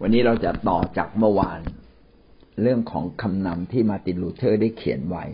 [0.00, 1.60] วันนี้เราจะต่อจากเมื่อวาน
[2.62, 5.24] เรื่องของคำนำที่มาร์ตินลูเธอร์ได้เขียนไว้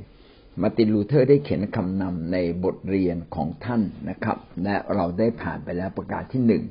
[0.63, 6.65] มาร์ตินลูเธอร์ได้เขียนคำนำในบทเรียนของท่านนะครับ และเราได้ผ่านไปแล้วประการที่หนึ่ง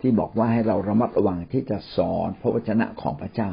[0.00, 3.50] ที่บอกว่าให้เราระมัดระวังที่จะสอนพระวจนะของพระเจ้า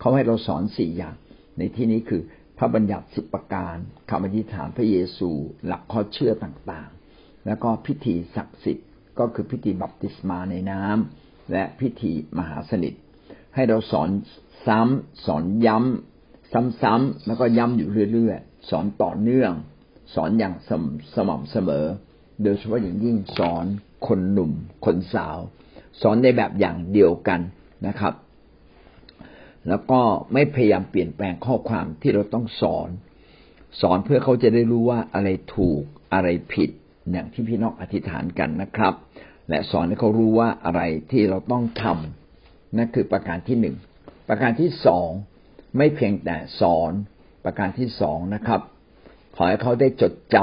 [0.00, 1.14] เขาให้เราสอนสี่อย่าง
[1.58, 2.22] ในที่นี้คือ
[2.58, 3.76] พระบัญญัติสิบประการ
[4.10, 5.30] คำอธิษฐานพระเยซู
[5.66, 8.88] หลักข้อเชื่อต่างๆ แล้วก็พิธีศักดิ์สิทธิ์
[9.18, 12.94] ก็คือพิธีบัพติศมาในน้ำ และพิธีมหาสนิท
[13.54, 14.10] ให้เราสอน
[14.66, 19.52] ซ้ำสอนย้ำ ซ้ำๆแล้วก็ย้ำอยู่เรื่อยๆ สอนต่อเนื่อง
[20.14, 20.54] สอนอย่าง
[21.14, 21.86] สม่ำเสมอ
[22.42, 23.64] โดยเฉพาะอย่างยิ่งสอน
[24.06, 24.52] คนหนุ่ม
[24.84, 25.38] คนสาว
[26.00, 27.40] สอนในแบบอย่างเดียวกัน
[27.86, 28.14] นะครับ
[29.68, 30.00] แล้วก็
[30.32, 32.88] ไม่พยายามเปลี่ยนแปลงข้อความที่เราต้องสอน
[33.80, 35.82] สอนเพื่อเขาจะได้รู้ว่าอะไรถูก
[36.12, 36.70] อะไรผิด
[37.12, 38.94] อย่างที่พี่น้องอธิษฐานกันนะครับ
[39.50, 43.76] และสอนให้เขารู้ว่าอะไรที่เราต้องทำนั่นคือประการที่หนึ่ง
[44.28, 45.08] ประการที่สอง
[45.76, 46.92] ไม่เพียงแต่สอน
[47.44, 48.60] ประการที่สองนะครับ
[49.36, 50.36] ขอให้เขาได้จดจ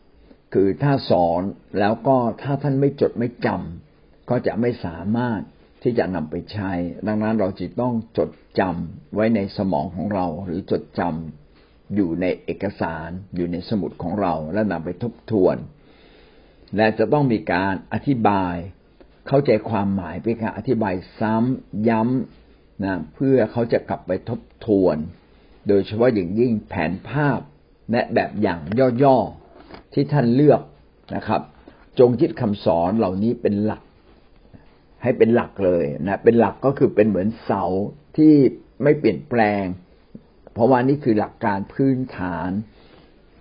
[0.00, 1.40] ำคือถ้าสอน
[1.78, 5.40] แล้วก็ถ้าท่านไม่จดไม่จำก็จะไม่สามารถ
[5.82, 6.70] ที่จะนำไปใช้
[7.06, 15.56] ดังนั้นเราจะต้องจดจำไว้ในสมองของเรา หรือจดจำอยู่ในเอกสารอยู่ในสมุดของเราและนำไปทบทวน
[16.76, 18.54] และจะต้องมีการอธิบาย
[19.28, 24.96] เข้าใจความหมายเป็นการอธิบายซ้ำย้ำนะเพื่อเขาจะกลับไปทบทวน
[25.68, 27.40] โดยเฉพาะอย่างยิ่งแผนภาพ
[27.92, 28.60] และแบบอย่าง
[29.02, 30.60] ย่อๆที่ท่านเลือก
[31.16, 31.40] นะครับ
[31.98, 33.82] จงยึดคำสอนเหล่านี้เป็นหลัก
[35.02, 37.64] ให้เป็นหลักเลยนะเป็นหลักก็คือเป็นเหมือนเสา
[38.16, 38.34] ที่
[38.82, 39.64] ไม่เปลี่ยนแปลง
[40.52, 42.50] เพราะว่านี่คือหลักการพื้นฐาน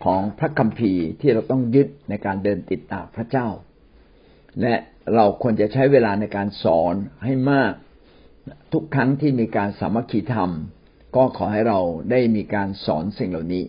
[0.07, 3.47] ของพระคัมภีร์ที่เราต้องยึดในการเดินติดตามพระเจ้า
[4.61, 4.75] และ
[5.15, 7.73] เราควรจะใช้เวลาในการสอนให้มาก
[8.73, 10.51] ทุกครั้งที่มีการสามัคคีธรรม
[11.15, 11.79] ก็ขอให้เรา
[12.11, 13.63] ได้มีการสอนสิ่งเหล่านี้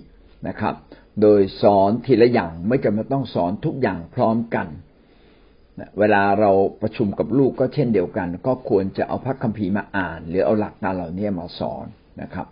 [0.48, 0.75] นะครับ
[1.22, 4.66] โดยสอนทีละอย่างไม่จำเป็นต้องสอนทุกอย่างพร้อมกัน
[5.99, 6.50] เวลาเรา
[6.82, 11.87] ประชุมกับลูกก็เช่นเดียวกัน ก็ควรจะเอาพระคัมภีร์มาอ่าน หรือเอาหลักการเหล่านี้มาสอน
[12.22, 12.47] นะครับ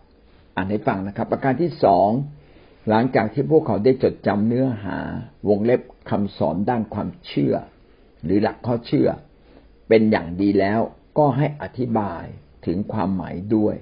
[0.56, 2.10] อ่านให้ฟังนะครับ ประการที่สอง
[2.88, 4.98] หลังจากที่พวกเขาได้จดจำเนื้อหา
[5.48, 5.80] วงเล็บ
[6.10, 7.54] คำสอนด้านความเชื่อ
[8.24, 9.08] หรือหลักข้อเชื่อ
[9.88, 10.80] เป็นอย่างดีแล้ว
[11.19, 12.24] ก็ให้อธิบาย
[12.66, 13.76] ถึงความหมายด้วย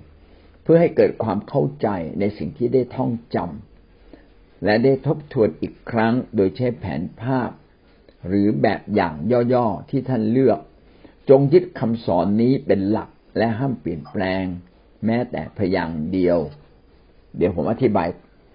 [0.62, 1.88] เพื่อให้เกิดความเข้าใจ
[2.20, 7.50] ในสิ่งที่ได้ท่องจำและได้ทบทวนอีกครั้งโดยใช้แผนภาพ
[8.26, 9.15] หรือแบบอย่าง
[9.53, 10.60] ย่อๆที่ท่านเลือก
[11.31, 14.44] จงยึดคำสอนนี้เป็นหลักและห้ามเปลี่ยนแปลง
[15.06, 16.38] แม้แต่พยางเดียว
[17.36, 18.09] เดี๋ยวผมอธิบาย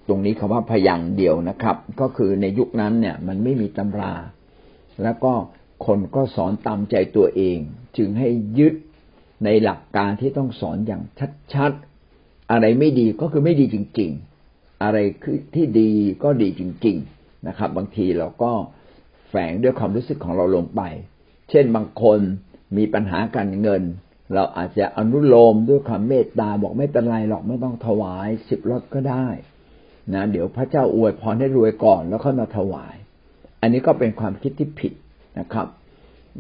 [0.10, 4.14] ตรงนี้คำว่าพยังเดียวนะครับ ก็คือในยุคนั้นเนี่ย มันไม่มีตำรา
[5.04, 5.34] แล้วก็
[5.86, 7.58] คนก็สอนตามใจตัวเอง
[7.98, 8.74] จึงให้ยึด
[9.46, 11.04] ในหลักการที่ต้องสอนอย่าง
[11.54, 14.12] ชัดๆ อะไรไม่ดีก็คือไม่ดีจริง
[14.46, 15.90] ๆ อะไรคือที่ดี
[16.24, 18.52] ก็ดีจริง ๆนะครับ บางทีเราก็
[19.30, 20.82] แฝงด้วยความรู้สึกของเราลงไป
[21.50, 22.20] เช่นบางคน
[22.78, 23.84] มีปัญหาการเงิน
[24.34, 29.28] เราอาจจะอนุโลมด้วยความเมตตาบอกไม่เป็นไรหรอกไม่ต้องถวายสิบรถก็ได้
[30.14, 32.96] นะเดี๋ยวพระเจ้าอวยพรให้รวยก่อนแล้วค่อยมาถวาย
[33.62, 34.94] อันนี้ก็เป็นความคิดที่ผิด
[35.40, 35.68] นะครับ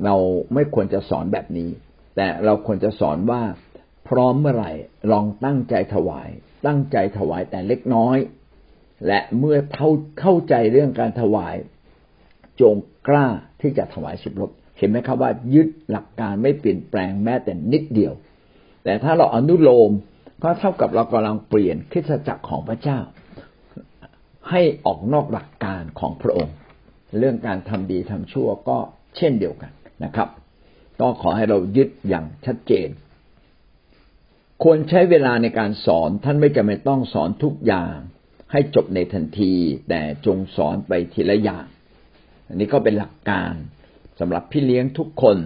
[0.05, 0.15] เรา
[0.53, 1.69] ไม่ควรจะสอนแบบนี้
[2.15, 3.41] แต่เราควรจะสอนว่า
[4.07, 4.71] พร้อมเมื่อไหร่
[5.11, 6.29] ลองตั้งใจถวาย
[6.65, 8.17] ตั้งใจถวายแต่เล็กน้อย
[9.07, 11.55] และเมื่อเข้าเข้าใจเรื่องการถวาย
[12.61, 12.75] จง
[13.07, 13.27] กล้า
[13.61, 18.13] ที่จะถวายสิบรถเห็นไหมครับว่ายึดหลักการไม่เปลี่ยนแปลงแม้แต่นิดเดียว
[18.83, 19.91] แต่ถ้าเราอนุโลม
[20.43, 22.99] ก็เท่ากับเรากำลังเปลี่ยนคริสตจักรของพระเจ้า
[24.49, 26.55] ให้ออกนอกหลักการของพระองค์
[27.19, 28.77] เรื่องการทำดีทำชั่วก็
[29.17, 29.71] เช่นเดียวกัน
[30.03, 30.29] นะครับ
[31.01, 32.89] ก็ขอให้เรายึดอย่างชัดเจน
[34.63, 37.95] ควรใช้เวลาในการสอนท่านไม่จำเป็นต้องสอนทุกอย่าง
[38.51, 39.53] ให้จบในทันที
[39.89, 41.65] แต่จงสอนไปทีละอย่าง
[42.47, 43.53] อันนี้ก็เป็นหลักการ
[44.19, 45.37] สำหรับพี่เลี้ยงทุกคน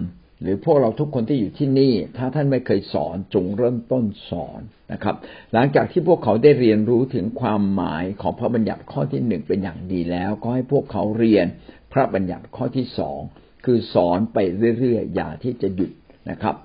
[0.44, 4.60] หรือพวกเราทุกคนที่อยู่ที่นี่ ถ้าท่านไม่เคยสอนจงเริ่มต้นสอน
[4.92, 5.16] นะครับ
[5.52, 11.46] หลังจากที่พวกเขาได้เรียนรู้ถึงความหมายของพระบัญญัติข้อที่หนึ่งเป็นอย่างดีแล้ว ก็ให้พวกเขาเรียน
[11.92, 13.20] พระบัญญัติข้อที่สอง
[13.64, 14.38] คือสอนไป
[14.78, 15.90] เรื่อยๆอย่าที่จะหยุด
[16.30, 16.56] นะครับ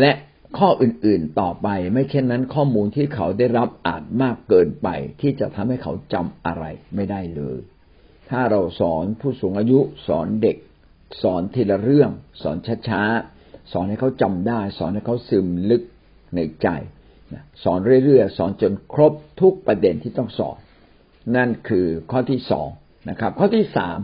[0.00, 0.12] และ
[0.58, 4.88] ข้ออื่นๆต่อไป ไม่เช่นนั้นข้อมูลที่เขาได้รับอาจมากเกินไป
[5.20, 7.58] ที่จะทำให้เขาจำอะไรไม่ได้เลย
[8.30, 10.56] ถ้าเราสอนผู้สูงอายุสอนเด็ก
[11.22, 12.10] สอนทีละเรื่อง
[12.42, 12.56] สอน
[12.88, 15.82] ช้าๆสอนให้เขาจำได้ สอนให้เขาซึมลึก
[16.34, 16.68] ในใจ
[17.62, 20.58] สอนเรื่อยๆ สอนจนครบทุกประเด็นที่ต้องสอน
[21.36, 22.68] นั่นคือข้อที่สอง
[23.10, 23.98] นะครับ ข้อที่สาม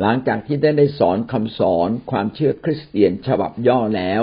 [0.00, 4.22] หลังจากที่ได้ได้สอนคำสอนความเชื่อคริสเตียนฉบับย่อแล้ว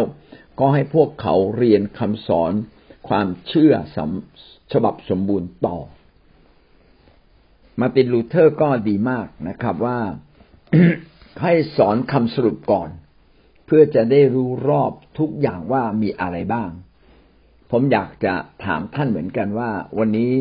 [0.60, 2.52] ก็ให้พวกเขาเรียนคำสอน
[3.08, 3.74] ความเชื่อ
[4.74, 5.78] ฉบับสมบูรณ์ต่อ
[7.80, 10.00] มาร์ตินลูเธอร์ก็ดีมากนะครับว่า
[11.42, 12.90] ให้สอนคำสรุปก่อน
[13.66, 16.70] เพื่อจะได้รู้รอบทุกอย่างว่ามีอะไรบ้าง
[17.72, 18.34] ผมอยากจะ
[18.66, 20.32] ถามท่านเหมือนกันว่า วันนี้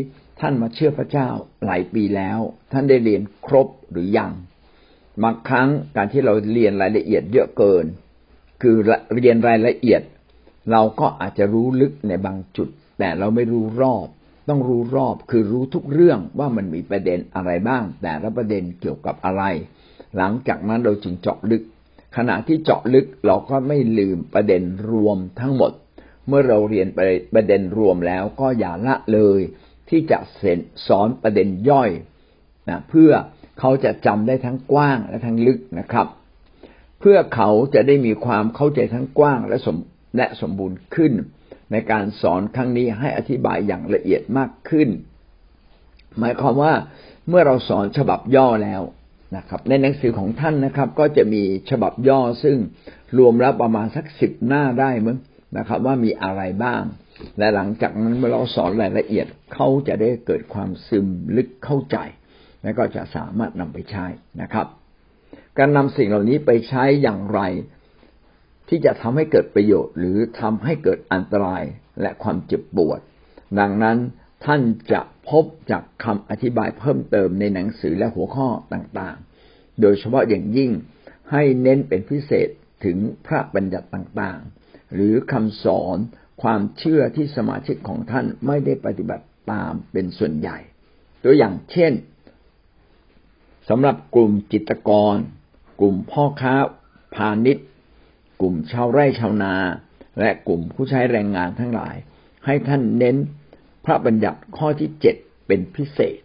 [0.41, 1.29] ท่านมาเชื่อพระเจ้า
[1.65, 2.39] หลายปีแล้ว
[2.73, 4.33] ท่านได้เรียนครบหรือยัง
[5.23, 7.87] บางครั้งการที่เราเรียนรายละเอียดเยอะเกิน
[8.63, 8.77] คือ
[9.15, 10.03] เรียนรายละเอียด
[10.73, 12.69] เราก็อาจจะรู้ลึกในบางจุด
[12.99, 14.07] แต่เราไม่รู้รอบ
[14.49, 19.43] ต้องรู้รอบคือรู้ทุกเรื่องว่ามันมีประเด็นอะไรบ้าง แต่ละประเด็นเกี่ยวกับอะไร
[20.17, 21.63] หลังจากนั้นเราจึงเจาะลึก
[22.17, 25.73] ขณะที่เจาะลึกเราก็ไม่ลืมประเด็นรวมทั้งหมด
[26.29, 26.89] เมื่อเราเรียน
[27.35, 29.41] ประเด็นรวมแล้วก็อย่าละเลย
[29.89, 30.19] ที่จะ
[30.89, 31.91] สอนประเด็นย่อย
[32.69, 33.11] นะเพื่อ
[33.59, 36.07] เขาจะจำได้ทั้งกว้างและทั้งลึกนะครับ
[37.01, 39.77] เพื่อเขาจะได้มีความเข้าใจทั้งกว้างและสม
[40.17, 41.13] และสมบูรณ์ขึ้น
[41.73, 44.89] ในการสอนครั้งนี้ให้อธิบายอย่างละเอียดมากขึ้น
[46.19, 46.73] หมายความว่า
[47.29, 48.83] เมื่อเราสอนฉบับย่อแล้ว
[49.37, 52.57] นะครับ ในหนังสือของท่านนะครับ ก็จะมีฉบับย่อซึ่ง
[53.19, 55.19] รวมแล้วประมาณสักสิบหน้าได้มั้ง
[55.59, 56.83] นะครับ ว่ามีอะไรบ้าง
[57.39, 61.97] และหลังจากนั้นเมื่อเราสอนรายละเอียดเขาจะได้เกิดความซึมลึกเข้าใจ
[62.63, 64.07] และก็จะสามารถนำไปใช้
[64.43, 64.67] นะครับ
[65.59, 67.41] การนำสิ่งเหล่านี้ไปใช้อย่างไร
[68.69, 71.63] ที่จะทำให้เกิดประโยชน์ หรือทำให้เกิดอันตราย
[72.01, 73.01] และความเจ็บปวด
[73.59, 73.97] ดังนั้น
[74.45, 74.61] ท่าน
[74.93, 80.71] จะ พบจากคำอธิบายเพิ่มเติมในหนังสือและหัวข้อต่างๆ โดยเฉพาะอย่างยิ่ง
[81.33, 82.49] ให้เน้นเป็นพิเศษ
[82.85, 82.97] ถึง
[83.27, 85.99] พระบัญญัติต่างๆ หรือคำสอน
[86.43, 90.59] ความเชื่อที่สมาชิกของท่านไม่ได้ปฏิบัติตามเป็นส่วนใหญ่
[91.25, 91.93] ตัวอย่างเช่น
[93.69, 95.17] สำหรับกลุ่มจิตกร
[95.81, 96.55] กลุ่มพ่อค้า
[97.15, 97.67] พาณิชย์
[98.41, 99.55] กลุ่มชาวไร่ชาวนา
[100.19, 101.97] และกลุ่มผู้ใช้แรงงานทั้งหลาย
[102.47, 103.17] ให้ท่านเน้น
[103.89, 106.19] ระบัญญัติข้อที่เจ็ดเป็นพิเศษ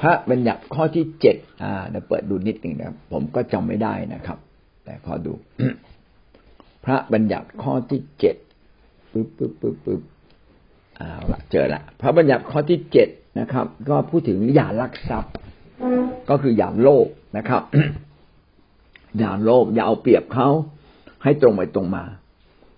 [0.00, 4.38] พระบัญญัติข้อที่เจ็ดอ่าเดี๋ยวเปิดดูนิดหนึ่งนะผมก็จำไม่ได้นะครับ
[4.84, 5.32] แต่ขอดู
[6.84, 8.36] พระบัญญัติข้อที่เจ็ด
[9.12, 10.00] ปึ๊บปึ๊บปึ๊บปึ๊บ
[11.00, 13.08] อ่าละเจอละพระบัญญัติข้อที่เจ็ด
[13.40, 15.34] นะครับ ก็พูดถึงอย่าลักทรัพย์
[16.30, 17.06] ก็คืออย่าโลภ
[17.36, 17.62] นะครับ
[19.18, 20.48] อย่าโลภอย่าเอาเปรียบเขา
[21.22, 22.04] ให้ตรงไปตรงมา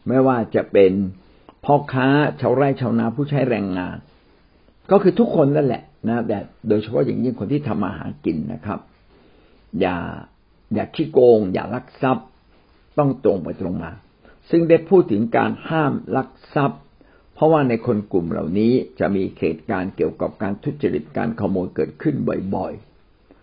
[0.08, 0.92] ไม่ว่าจะเป็น
[1.64, 2.06] พ่อค้า
[2.40, 3.96] ชาวไร่ชาวนาผู้ใช้แรงงาน
[4.90, 8.80] ก็คือทุกคนนั่นแหละนะแต่โดยเฉพาะอย่างยิ่งคนที่ทำมาหากินนะครับ
[9.80, 9.96] อย่า
[10.74, 12.26] อย่าขี้โกง อย่าลักทรัพย์
[12.98, 13.90] ต้องตรงไปตรงมา
[14.50, 16.80] ซึ่งได้พูดถึงการห้ามลักทรัพย์
[17.34, 22.14] เพราะว่าในคนกลุ่มเหล่านี้จะมีเหตุการณ์เกี่ยวกับการทุจริตการขโมยเกิดขึ้น
[22.54, 22.72] บ่อย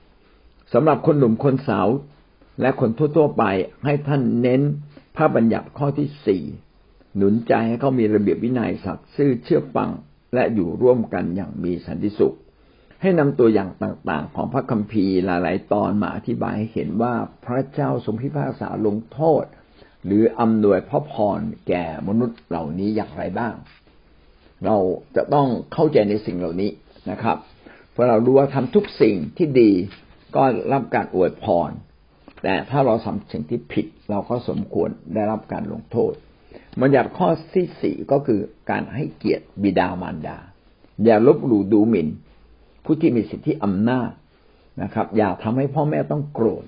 [0.01, 1.87] ๆสำหรับคนหนุ่มคนสาว
[2.61, 3.43] และคนทั่วๆไป
[3.85, 4.61] ให้ท่านเน้น
[5.15, 6.43] พระบัญญัติข้อที่สี่
[7.17, 9.89] หนุนใจให้เขามีระเบียบวินัยสัตย์ซื่อเชื่อฟัง
[10.33, 12.35] และอยู่ร่วมกันอย่างมีสันติสุข
[13.01, 17.13] ให้นำตัวอย่างต่างๆ ของพระคัมภีร์หลายๆ ตอนมาอธิบายให้เห็นว่า
[17.45, 19.43] พระเจ้าทรงพิพากษาลงโทษ
[20.05, 23.53] หรืออำนวยพระพรแก่มนุษย์เหล่านี้อย่างไรบ้าง
[24.65, 24.77] เรา
[25.15, 26.71] จะต้องเข้าใจในสิ่งเหล่านี้
[27.11, 27.37] นะครับ
[27.91, 29.71] เพราะเรารู้ว่าทำทุกสิ่งที่ดี
[30.35, 30.43] ก็
[30.73, 31.69] รับการอวยพร
[32.43, 36.13] แต่ถ้าเราทำสิ่งที่ผิดเราก็สมควรได้รับการลงโทษ
[36.81, 40.37] บัญญัติข้อที่สี่ก็คือการให้เกียรติบิดามารดา
[41.03, 42.07] อย่าลบหลู่ดูหมิ่น
[42.83, 44.11] ผู้ที่มีสิทธิอำนาจ
[44.83, 46.65] นะครับ อย่าทำให้พ่อแม่ต้องโกรธ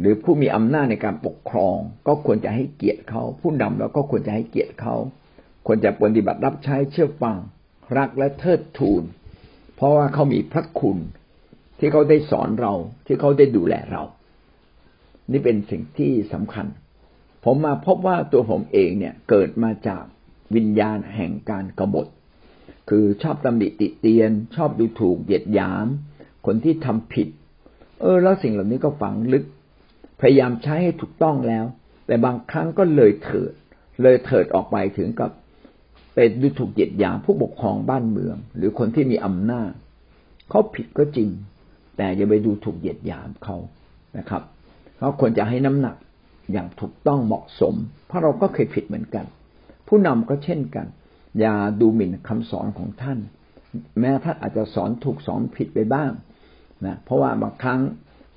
[0.00, 1.76] หรือผู้มีอำนาจในการปกครอง
[2.06, 4.94] ก็ควรจะให้เกียรติเขา ผู้นำเราก็ควรจะให้เกียรติเขา
[5.66, 7.36] ควรจะปฏิบัติรับใช้เชื่อฟัง
[7.96, 9.02] รักและเทิดทูน
[9.76, 10.98] เพราะว่าเขามีพระคุณ
[11.78, 12.72] ที่เขาได้สอนเรา
[13.06, 14.02] ที่เขาได้ดูแลเรา
[15.32, 16.66] นี่เป็นสิ่งที่สำคัญ
[17.44, 20.04] ผมมาพบว่าตัวผมเองเนี่ยเกิดมาจาก
[20.56, 22.06] วิญญาณแห่งการกบฏ
[22.90, 25.86] คือชอบตำหนิติเตียน ชอบดูถูกเหยียดหยาม
[26.46, 27.28] คนที่ทำผิด
[28.00, 29.44] เออ แล้วสิ่งเหล่านี้ก็ฝังลึก
[30.20, 31.64] พยายามใช้ให้ถูกต้องแล้ว
[32.06, 33.52] แต่บางครั้งก็เลยเถิด
[34.02, 35.30] เลยเถิดออกไปถึงกับ
[36.14, 39.70] เป็นดูถูกเหยียดหยามผู้ปกครองบ้านเมือง หรือคนที่มีอำนาจ
[40.50, 41.28] เขาผิดก็จริง
[41.96, 43.56] แต่อย่าไปดูถูกเหยียดหยามเขา
[44.18, 44.42] นะครับ
[44.98, 45.96] เขาควรจะให้น้ำหนัก
[46.52, 47.74] อย่างถูกต้องเหมาะสม
[48.06, 49.24] เพราะเราก็เคยผิดเหมือนกัน
[49.88, 50.86] ผู้นำก็เช่นกัน
[51.40, 53.18] อย่าดูหมิ่นคำสอนของท่าน
[54.00, 56.10] แม้ท่านอาจจะสอนถูกสอนผิดไปบ้าง
[56.86, 57.80] นะเพราะว่าบางครั้ง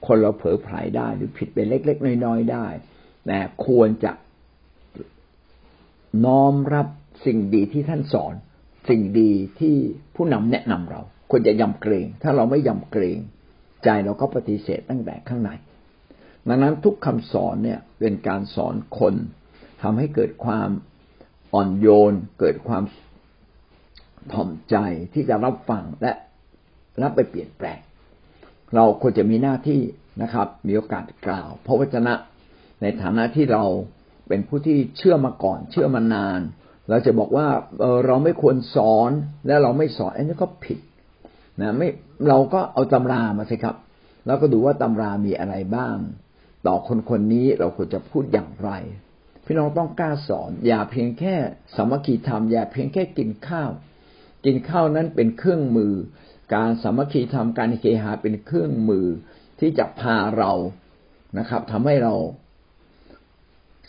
[0.07, 2.67] คนเราเผลอไผลได้หรือผิดไปเล็ก ๆ น้อยๆได้
[3.25, 4.11] แต่ควรจะ
[6.25, 6.87] น้อมรับ
[7.25, 8.33] สิ่งดีที่ท่านสอน
[8.89, 9.75] สิ่งดีที่
[10.15, 13.19] ผู้นำแนะนำเรา ควรจะยำเกรง ถ้าเราไม่ยำเกรง
[13.83, 15.49] ใจเราก็ปฏิเสธตั้งแต่ข้างใน
[16.47, 19.15] ดังนั้นทุกคำสอนเนี่ยเป็นการสอนคน
[19.81, 20.69] ทำให้เกิดความ
[21.53, 22.83] อ่อนโยน เกิดความ
[24.33, 24.75] ถ่อมใจ
[25.13, 26.11] ที่จะรับฟังและ
[27.01, 27.79] รับไปเปลี่ยนแปลง
[28.75, 29.81] เราควรจะมีหน้าที่
[30.21, 32.13] นะครับ มีโอกาสกล่าวพระวจนะ
[32.81, 33.63] ในฐานะที่เรา
[34.27, 36.39] เป็นผู้ที่เชื่อมาก่อน เชื่อมานาน
[36.89, 37.47] เราจะบอกว่า
[37.79, 39.11] เเราไม่ควรสอน
[39.47, 40.79] และเราไม่สอนอันนี้ก็ผิด
[41.61, 41.89] นะไม่
[42.29, 43.75] เราก็เอาตำรามาสิครับ
[44.25, 45.97] แล้วก็ดูว่าตำรามีอะไรบ้าง
[46.67, 48.71] ต่อคนคนนี้เราควรจะพูดอย่างไร
[49.45, 51.35] พี่น้องต้องกล้าสอน อย่าเพียงแค่
[51.75, 53.71] สามัคคีธรรมอย่าเพียงแค่กินข้าว
[54.45, 55.93] กินข้าวนั้นเป็นเครื่องมือ
[56.55, 59.05] การสามัคคีธรรมการเคหาเป็นเครื่องมือ
[59.59, 60.51] ที่จะพาเรา
[61.39, 62.13] นะครับทำให้เรา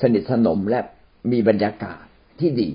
[0.00, 0.80] สนิทสนมและ
[1.32, 2.02] มีบรรยากาศ
[2.40, 2.70] ที่ดี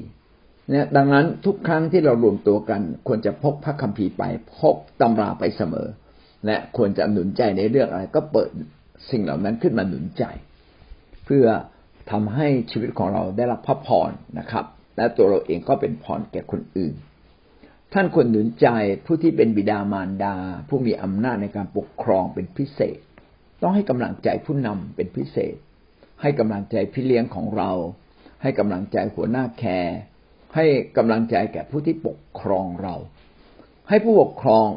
[0.70, 4.24] เนี่ยดังนั้นทุกครั้งที่เรารวมตัวกัน ควรจะพกพระคัมภีร์ไป
[4.58, 5.88] พกตำราไปเสมอ
[6.46, 8.50] และควรจะหนุนใจในเรื่องอะไรก็เปิด
[9.10, 10.24] สิ่งเหล่านั้นขึ้นมาหนุนใจ
[11.26, 11.46] เพื่อ
[12.12, 14.66] ทำให้ชีวิตของเราได้รับพระพรนะครับ
[14.98, 16.96] และตัวเราเองก็เป็นพรแก่คนอื่น
[17.94, 18.68] ท่านควรหนุนใจ
[19.06, 20.36] ผู้ที่เป็นบิดามารดา
[20.70, 23.00] ผู้มีอำนาจในการปกครองเป็นพิเศษ
[23.62, 25.56] ต้องให้กำลังใจผู้นำเป็นพิเศษ
[26.22, 27.72] ให้กำลังใจพี่เลี้ยงของเรา
[28.42, 29.98] ให้กำลังใจหัวหน้าแคร์
[30.56, 30.66] ให้
[30.98, 32.96] กำลังใจแก่ผู้ที่ปกครองเรา
[33.90, 34.68] ให้ผู้ปกครอง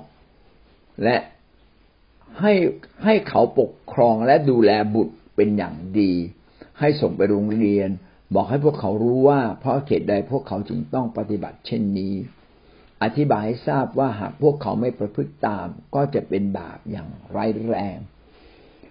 [1.05, 1.17] และ
[2.41, 2.53] ให้
[3.05, 6.13] ให้เขาปกครองและดูแลบุตรเป็นอย่างดี
[6.81, 7.91] ให้ส่งไปโรงเรียน
[8.35, 12.15] บอกให้พวกเขารู้ว่า เพราะเหตุใดพวกเขาจึงต้องปฏิบัติเช่นนี้
[13.03, 17.99] อธิบายให้ทราบว่าหากพวกเขาไม่ประพฤติตาม ก็จะเป็นบาปอย่างร้ายแรง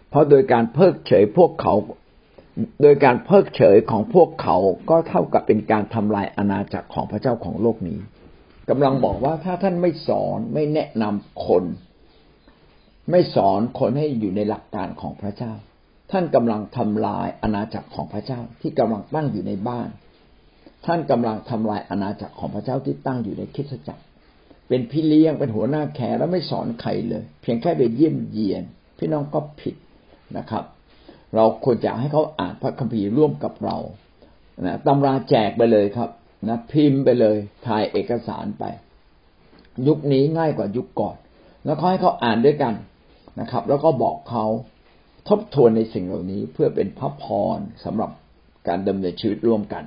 [0.09, 1.73] เพราะโดยการเพิกเฉยพวกเขา
[2.81, 4.57] โดยการเพิกเฉยของพวกเขา
[4.89, 7.99] ก็เท่ากับเป็นการทำลายอาณาจักรของพระเจ้าของโลกนี้
[8.69, 11.63] กำลังบอกว่าถ้าท่านไม่สอนไม่แนะนำคน
[13.11, 15.53] ไม่สอนคนให้อยู่ในหลักการของพระเจ้า
[16.11, 19.89] ท่านกำลังทำลายอาณาจักรของพระเจ้าที่กำลังตั้งอยู่ในบ้าน
[20.85, 24.03] ท่านกำลังทำลายอาณาจักรของพระเจ้าที่ตั้งอยู่ในคิดจักร
[24.67, 28.63] เป็นพี่เลี้ยงเป็นหัวหน้าแขกแล้วไม่สอนใครเลย เพียงแค่ไปเยี่ยมเยียน
[28.97, 29.75] พี่น้องก็ผิด
[30.37, 30.63] นะครับ
[31.35, 33.77] เราควรจะให้เขาอ่านพระคัมภีร์ร่วมกับเรา
[34.61, 36.09] นะตำราแจกไปเลยครับ
[36.47, 38.63] นะพิมพ์ไปเลยถ่ายเอกสารไป
[39.87, 41.15] ยุคนี้ง่ายกว่ายุคก่อน
[41.65, 42.73] แล้วก็ให้เขาอ่านด้วยกัน
[43.39, 44.45] นะครับ แล้วก็บอกเขา
[45.27, 47.25] ทบทวนในสิ่งเหล่านี้เพื่อเป็นพระพ
[47.55, 48.11] รสำหรับ
[48.67, 49.83] การดำเนินชีวิตร่วมกัน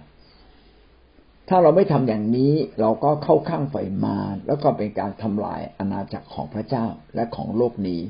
[1.48, 8.00] ถ้าเราไม่ทำอย่างนี้เราก็เข้าข้างฝ่ายมารแล้วก็เป็นการทำลายอาณาจักรของพระเจ้าและของโลกนี้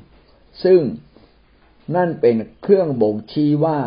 [0.65, 0.81] ซึ่ง
[1.97, 3.79] นั่นเป็นเครื่องบ่งชี้ว่า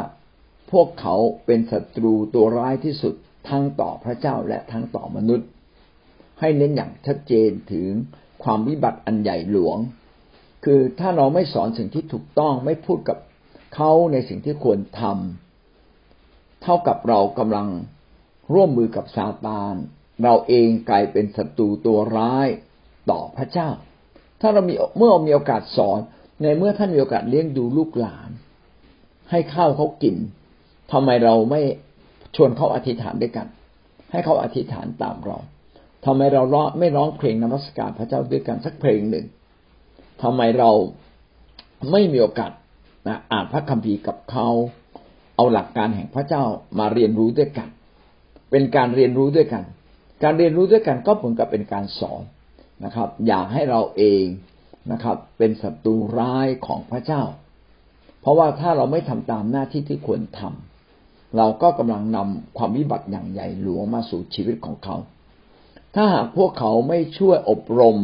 [0.72, 1.16] พวกเขา
[1.46, 3.14] เป็นศัตรูตัวร้ายที่สุด
[3.50, 5.48] ทั้งต่อพระเจ้าและทั้งต่อมนุษย์
[6.40, 7.90] ให้เน้นอย่างชัดเจนถึง
[8.44, 9.78] ความวิบัติอันใหญ่หลวง
[10.66, 13.18] คือถ้าเราไม่สอนสิ่งที่ถูกต้องไม่พูดกับ
[13.76, 17.68] เขาในสิ่งที่ควรทำเท่ากับเรากำลัง
[18.54, 19.76] ร่วมมือกับซาตาน
[20.24, 22.48] เราเองกลายเป็นศัตรูตัวร้าย
[23.10, 23.70] ต่อพระเจ้า
[24.42, 26.00] ถ้าเรามีเมื่อมีโอกาสสอน
[26.42, 28.30] ในเมื่อท่านมีโอกาสเลี้ยงดูลูกหลาน
[29.32, 30.16] ให้ข้าวเขากิน
[30.92, 31.62] ทำไมเราไม่
[32.36, 33.48] ชวนเขาอธิษฐานด้วยกัน
[34.12, 35.38] ให้เขาอธิษฐานตามเรา
[36.06, 39.26] ทำไมเราร้องไม่ร้องเพลงนมัสการพระเจ้าด้วยกันสักเพลงหนึ่ง
[40.22, 40.72] ทำไมเรา
[41.92, 42.52] ไม่มีโอกาส
[43.08, 44.48] นะอ่านพระคัมภีร์กับเขา
[45.36, 46.44] เอาหลักการแห่งพระเจ้า
[46.80, 47.70] มาเรียนรู้ด้วยกัน
[48.52, 49.64] เป็นการเรียนรู้ด้วยกัน
[50.24, 52.24] การเรียนรู้ด้วยกันก็เหมือนกับเป็นการสอน
[52.86, 54.26] นะครับ อย่าให้เราเอง
[54.92, 57.24] นะครับ เป็นศัตรูร้ายของพระเจ้า
[58.22, 64.96] เพราะว่าถ้าเราไม่ทำตามหน้าที่ที่ควรทำเราก็กำลังนำความวิบัติอย่างใหญ่หลวงมาสู่ชีวิตของเขา
[65.96, 67.98] ถ้าหากพวกเขาไม่ช่วยอบรม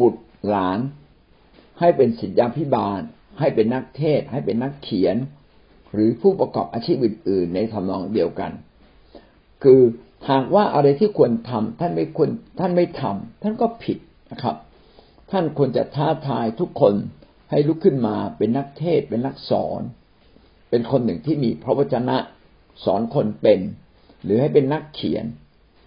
[0.00, 0.78] บุตรหลาน
[1.80, 3.00] ให้เป็นศิษยาพิบาล
[3.38, 5.16] ให้เป็นนักเทศ ให้เป็นนักเขียน
[5.92, 8.52] หรือผู้ประกอบอาชีพอื่น ๆ ในทำนองเดียวกัน
[9.62, 9.80] คือ
[10.30, 13.98] หากว่าอะไรที่ควรทำท่านไม่ควรท่านไม่ทำท่านก็ผิด
[14.32, 14.56] นะครับ
[15.30, 16.94] ท่านควรจะท้าทายทุกคน
[17.50, 19.82] ให้ลุกขึ้นมาเป็นนักเทศเป็นนักสอน
[20.70, 22.16] เป็นคนหนึ่งที่มีพระวจนะ
[22.84, 23.60] สอนคนเป็น
[24.24, 25.24] หรือให้เป็นนักเขียน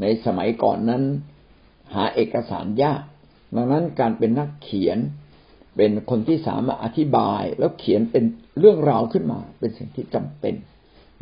[0.01, 1.03] ในสมัยก่อนนั้น
[1.93, 3.01] หาเอกสารยาก
[3.55, 4.97] ดังนั้นการเป็นนักเขียน
[5.77, 8.23] เป็นคนที่สามารถอธิบายแล้วเขียนเป็น
[8.59, 10.55] เรื่องราวขึ้นมา เป็นสิ่งที่จำเป็น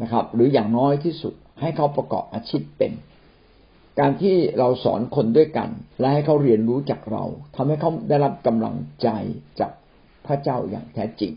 [0.01, 2.91] นะครับ หรืออย่างน้อยที่สุดให้เขาประกอบอาชีพเป็น
[3.99, 5.69] การที่เราสอนคนด้วยกัน
[5.99, 7.23] และให้เขาเรียนรู้จากเรา
[7.55, 9.07] ทำให้เขาได้รับกำลังใจ
[9.59, 9.71] จาก
[10.25, 11.31] พระเจ้าอย่างแท้จริง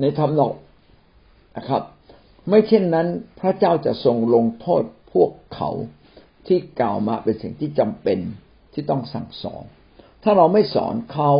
[0.00, 0.54] ในธรรมนอง
[1.56, 1.82] นะครับ
[2.48, 3.06] ไม่เช่นนั้น
[3.40, 5.70] พระเจ้าจะทรงลงโทษพวกเขา
[6.46, 8.18] ที่กล่าวมาเป็นสิ่งที่จำเป็น
[8.72, 9.64] ที่ต้องสั่งสอน
[10.22, 11.32] ถ้าเราไม่สอนเขา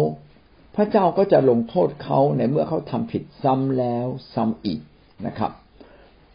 [0.80, 4.80] พระเจ้าก็จะลงโทษเขาในเมื่อเขาทำผิดซ้ำแล้วซ้ำอีก
[5.26, 5.52] นะครับ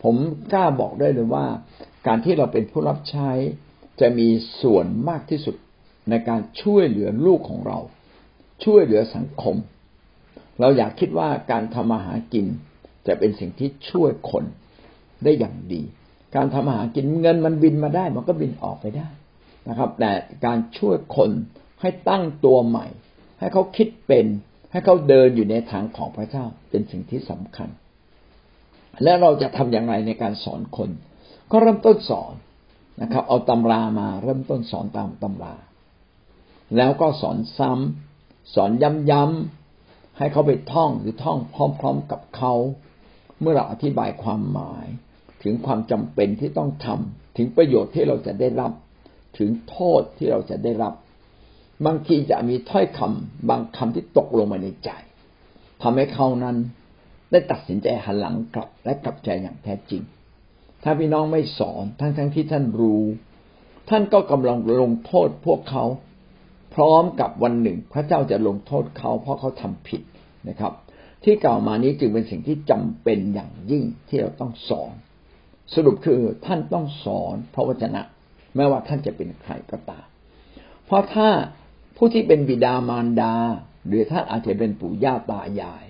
[0.03, 0.15] ผม
[0.53, 1.45] กล้าบอกได้เลยว่า
[2.07, 3.29] การที่เราเป็นผู้รับใช้
[4.01, 4.27] จะมี
[4.61, 5.55] ส่วนมากที่สุด
[6.09, 7.79] ในการช่วยเหลือลูกของเรา
[8.63, 9.55] ช่วยเหลือสังคม
[10.59, 12.45] เราอยากคิดว่าการทำมาหากิน
[13.07, 14.43] จะเป็นสิ่งที่ช่วยคน
[15.23, 15.81] ได้อย่างดี
[16.35, 19.07] การทำมาหากินเงินมันบินมาได้ มันก็บินออกไปได้
[19.69, 20.11] นะครับ แต่
[20.45, 21.29] การช่วยคน
[21.81, 22.87] ให้ตั้งตัวใหม่
[23.39, 24.25] ให้เขาคิดเป็น
[24.71, 27.69] ให้เขาเดินอยู่ในทางของพระเจ้าเป็นสิ่งที่สำคัญ
[29.03, 30.89] และเราจะทำอย่างไรในการสอนคน
[31.51, 32.33] ก็เริ่มต้นสอน
[33.01, 35.55] นะครับ เอาตำรามาเริ่มต้นสอนตามตำรา
[36.77, 38.71] แล้วก็สอนซ้ำสอน
[39.11, 41.37] ย้ำๆให้เขาไปท่องหรือท่อง
[41.79, 42.53] พร้อม ๆกับเขา
[43.41, 44.85] เมื่อเราอธิบายความหมาย
[45.43, 48.71] ถึงความจำเป็นที่ต้องทำถึงประโยชน์ที่เราจะได้รับ
[49.37, 50.93] ถึงโทษที่เราจะได้รับ
[51.85, 54.89] บางทีจะมีถ้อยคำบางคำที่ตกลงมาในใจ
[55.81, 56.57] ทำให้เขานั้น
[57.31, 60.01] ได้ตัดสินใจหันหลังกลับและกลับใจอย่างแท้จริง
[60.83, 63.03] ถ้าพี่น้องไม่สอนทั้งๆทที่ท่านรู้
[63.89, 65.83] ท่านก็กำลังลงโทษพวกเขา
[66.73, 70.01] พร้อมกับวันหนึ่ง พระเจ้าจะลงโทษเขา เพราะเขาทำผิด
[70.49, 70.73] นะครับ
[71.23, 74.93] ที่กล่าวมานี้จึงเป็นสิ่งที่จำเป็นอย่างยิ่งที่เราต้องสอน
[75.73, 78.01] สรุปคือท่านต้องสอนพระวจนะ
[78.55, 80.05] ไม่ว่าท่านจะเป็นใครก็ตาม
[80.85, 81.29] เพราะถ้า
[81.95, 83.35] ผู้ที่เป็นบิดามารดา
[83.87, 85.83] หรือท่านอาจจะเป็นปู่ย่าตายาย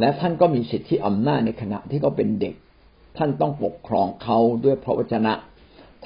[0.00, 2.54] และท่านก็มีสิทธิอำนาจในขณะที่เขาเป็นเด็ก
[3.18, 5.34] ท่านต้องปกครองเขาด้วยพระวจนะ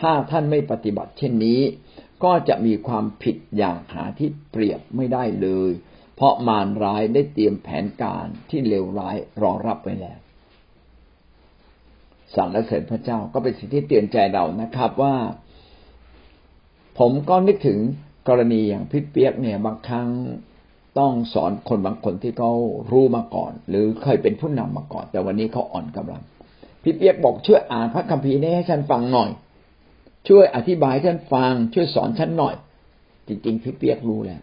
[0.01, 1.61] ถ้าท่านไม่ปฏิบัติเช่นนี้
[2.25, 5.71] ก็จะมีความผิดอย่างหาที่เปรียบไม่ได้เลย
[6.15, 10.19] เพราะมารร้ายได้เตรียมแผนการที่เลวร้ายรอรับไว้แล้ว
[12.35, 15.15] สรรเสริญพระเจ้าก็เป็นสิ่งที่เตือนใจเรานะครับว่า
[16.99, 17.79] ผมก็นึกถึง
[18.29, 20.09] กรณีอย่างพี่เปียกเนี่ยบางครั้ง
[20.99, 22.53] ต้องสอนคนบางคนที่เขา
[22.91, 26.23] รู้มาก่อน หรือเคยเป็นผู้นำมาก่อน แต่วันนี้เขาอ่อนกำลัง
[26.83, 29.31] พี่เปียกบอกช่วยอ่านพระคัมภีร์นี้ให้ฉันฟังหน่อย
[30.29, 32.55] ช่วยอธิบายฉันฟัง ช่วยสอนฉันหน่อย
[33.29, 34.41] จริงๆพี่เปียกรู้แล้ว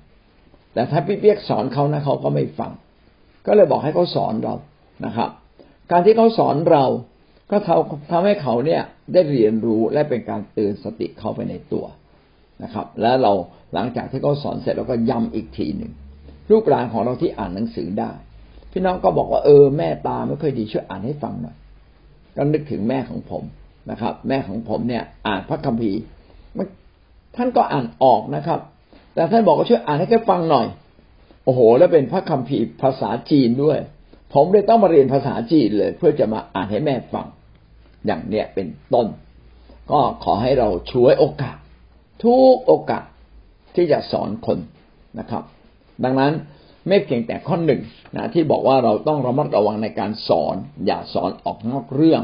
[0.73, 2.71] แต่ถ้าพี่เปียกสอนเขานะเขาก็ไม่ฟัง
[3.45, 4.55] ก็เลยบอกให้เขาสอนเรา
[5.05, 5.29] นะครับ
[5.91, 6.85] การที่เขาสอนเรา
[7.51, 7.57] ก็
[8.11, 8.81] ทำให้เขาเนี่ย
[9.13, 11.85] ได้เรียนรู้และเป็นการเตือนสติเขาไปในตัว
[12.63, 13.31] นะครับ แล้วเรา
[13.73, 15.91] หลังจากที่เขาสอนเสร็จเราก็ย้าอีกทีหนึ่ง
[16.51, 18.11] ลูกหลานของเราที่อ่านหนังสือได้
[18.71, 21.55] พี่น้องก็บอกว่าเออแม่ตาไม่ค่อยดีช่วยอ่านให้ฟังหน่อย
[22.35, 23.43] ก็นึกถึงแม่ของผม
[23.91, 25.99] นะครับ แม่ของผมเนี่ย อ่านพระคัมภีร์
[27.35, 28.59] ท่านก็อ่านออกนะครับ
[29.13, 30.67] แต่ท่านบอกว่าช่วยอ่านให้แกฟังหน่อย
[31.43, 33.79] โอ้โห แล้วเป็นพระคัมภีร์ภาษาจีนด้วย
[34.33, 37.27] ผมเลยต้องมาเรียนภาษาจีนเลย เพื่อจะมาอ่านให้แม่ฟัง
[38.05, 39.07] อย่างเนี้ยเป็นต้น
[39.91, 41.57] ก็ขอให้เราช่วยโอกาส
[42.21, 43.05] ทุกโอกาส
[43.75, 44.57] ที่จะสอนคน
[45.19, 45.43] นะครับ
[46.03, 46.33] ดังนั้น
[46.87, 47.81] ไม่เพียงแต่ข้อหนึ่ง
[48.15, 52.21] นะที่บอกว่าเราต้องระมัดระวังในการสอน อย่าสอนออกนอกเรื่อง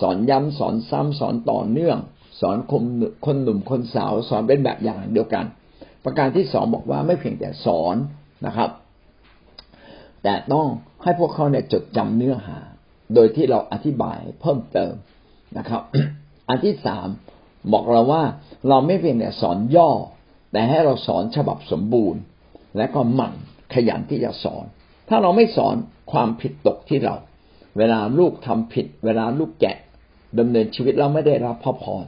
[0.00, 1.98] สอนย้ำสอนซ้ำสอนต่อเนื่อง
[2.40, 2.84] สอนคน
[3.26, 5.44] คนหนุ่มคนสาวสอนเป็นแบบอย่างเดียวกัน
[6.04, 7.96] ประการที่สองบอกว่าไม่เพียงแต่สอน
[8.46, 8.70] นะครับ
[10.22, 10.66] แต่ต้อง
[11.02, 12.58] ให้พวกเขาเนี่ยจดจำเนื้อหา
[13.14, 14.94] โดยที่เราอธิบายเพิ่มเติม
[15.58, 15.82] นะครับ
[16.48, 17.08] อันที่สาม
[17.72, 18.22] บอกเราว่า
[18.68, 19.90] เราไม่เพียงแต่สอนย่อ
[20.52, 22.20] แต่ให้เราสอนฉบับสมบูรณ์
[22.76, 23.34] และก็หมั่น
[23.74, 24.64] ขยันที่จะสอน
[25.08, 25.74] ถ้าเราไม่สอน
[26.12, 27.14] ความผิดตกที่เรา
[27.78, 29.76] เวลาลูกทำผิด เวลาลูกแกะ
[30.38, 32.04] ดำเนินชีวิตเราไม่ได้รับพระพร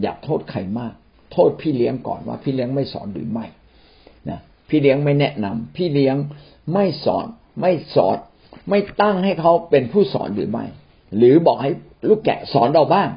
[0.00, 0.94] อย่าโทษใครมาก
[1.32, 3.46] โทษพี่เลี้ยงก่อนว่าพี่เลี้ยงไม่สอนหรือไม่
[4.28, 6.16] นะพี่เลี้ยงไม่แนะนำพี่เลี้ยง
[6.72, 7.26] ไม่สอน
[7.60, 8.16] ไม่สอน
[8.68, 10.64] ไม่ตั้งให้เขาเป็นผู้สอนหรือไม่
[11.16, 11.70] หรือบอกให้
[12.08, 13.08] ลูกแกะสอนเราบ้าง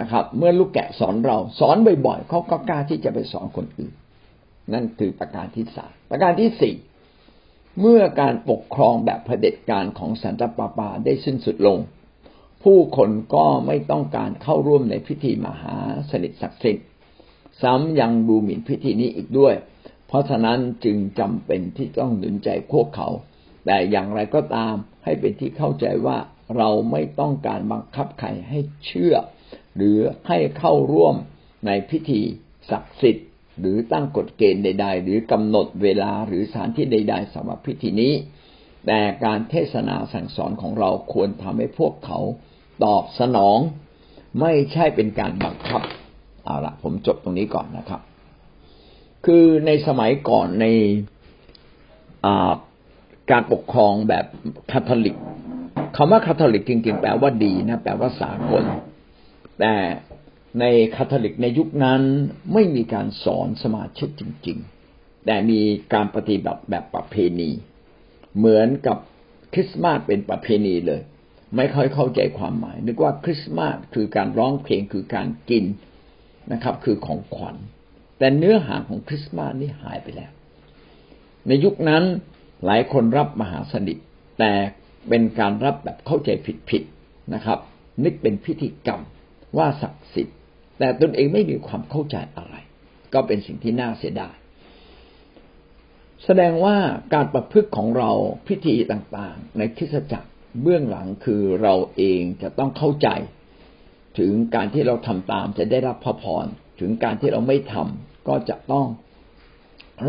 [0.00, 3.92] นะครับ เมื่อลูกแกะสอนเราสอนบ่อยๆเขาก็กล้าที่จะไปสอนคนอื่น
[4.72, 6.74] นั่นคือประการที่สามประการที่สี่
[7.80, 11.78] เมื่อการปกครองแบบเผด็จการของสันตปาปาได้สิ้นสุดลง
[12.62, 15.76] ผู้คนก็ไม่ต้องการเข้าร่วมในพิธีมหา
[16.10, 16.86] สนิทศักดิ์สิทธิ์
[17.62, 19.54] ซ้ำยังดูหมิ่นพิธีนี้อีกด้วย
[20.08, 23.08] เพราะฉะนั้นจึงจำเป็นที่ต้องหนุนใจพวกเขา
[23.66, 26.18] แต่อย่างไรก็ตามให้เป็นที่เข้าใจว่า
[26.56, 29.14] เราไม่ต้องการบังคับใครให้เชื่อ
[29.76, 29.96] หรือ
[30.28, 31.14] ให้เข้าร่วม
[31.66, 32.20] ในพิธี
[32.70, 33.28] ศักดิ์สิทธิ์
[33.60, 38.12] หรือตั้งกฎเกณฑ์ใด ๆ หรือกำหนดเวลาหรือสถานที่ใด ๆสำหรับพิธีนี้
[38.86, 42.18] แต่การเทศนาสั่งสอนของเราควรทำให้พวกเขา
[42.84, 43.58] ตอบสนอง
[44.40, 45.82] ไม่ใช่เป็นการบังคับ
[46.44, 48.00] เอาละผมจบตรงนี้ก่อนนะครับ
[49.26, 50.66] คือในสมัยก่อนใน
[53.30, 54.24] การปกครองแบบ
[54.72, 55.16] คาทอลิก
[55.96, 58.64] คำว่าคาทอลิกจริงๆ แปลว่าดีนะแปลว่าสากล
[59.60, 59.74] แต่
[60.60, 60.64] ใน
[60.96, 62.02] คาทอลิกในยุคนั้น
[62.52, 64.58] ไม่มีการสอนสมาชิกจริง
[64.90, 65.60] ๆ แต่มี
[65.94, 67.50] การปฏิบัติแบบประเพณี
[68.36, 68.98] เหมือนกับ
[69.52, 71.00] คริสต์มาสเป็นประเพณีเลย
[71.56, 75.64] ไม่ค่อยเข้าใจความหมาย นึกว่าคริสต์มาสคือการร้องเพลงคือการกิน
[76.52, 77.56] นะครับ คือของขวัญ
[78.18, 80.30] แต่เนื้อหาของคริสต์มาสนี่หายไปแล้ว
[81.46, 82.04] ในยุคนั้น
[82.64, 83.98] หลายคนรับมหาสนิท
[84.38, 84.52] แต่
[85.08, 86.30] เป็นการรับแบบเข้าใจ
[86.70, 87.58] ผิดๆนะครับ
[88.04, 89.00] นึกเป็นพิธีกรรม
[89.56, 90.36] ว่าศักดิ์สิทธิ์
[90.78, 92.54] แต่ตนเองไม่มีความเข้าใจอะไร
[93.14, 94.36] ก็เป็นสิ่งที่น่าเสียดาย
[96.24, 96.76] แสดงว่า
[97.14, 98.10] การประพฤติของเรา
[98.46, 100.28] พิธีต่างๆ ในคริสตจักร
[100.62, 103.08] เบื้องหลังคือเราเองจะต้องเข้าใจ
[104.18, 106.46] ถึงการที่เราทำตามจะได้รับพระพร
[106.80, 108.86] ถึงการที่เราไม่ทำก็จะต้อง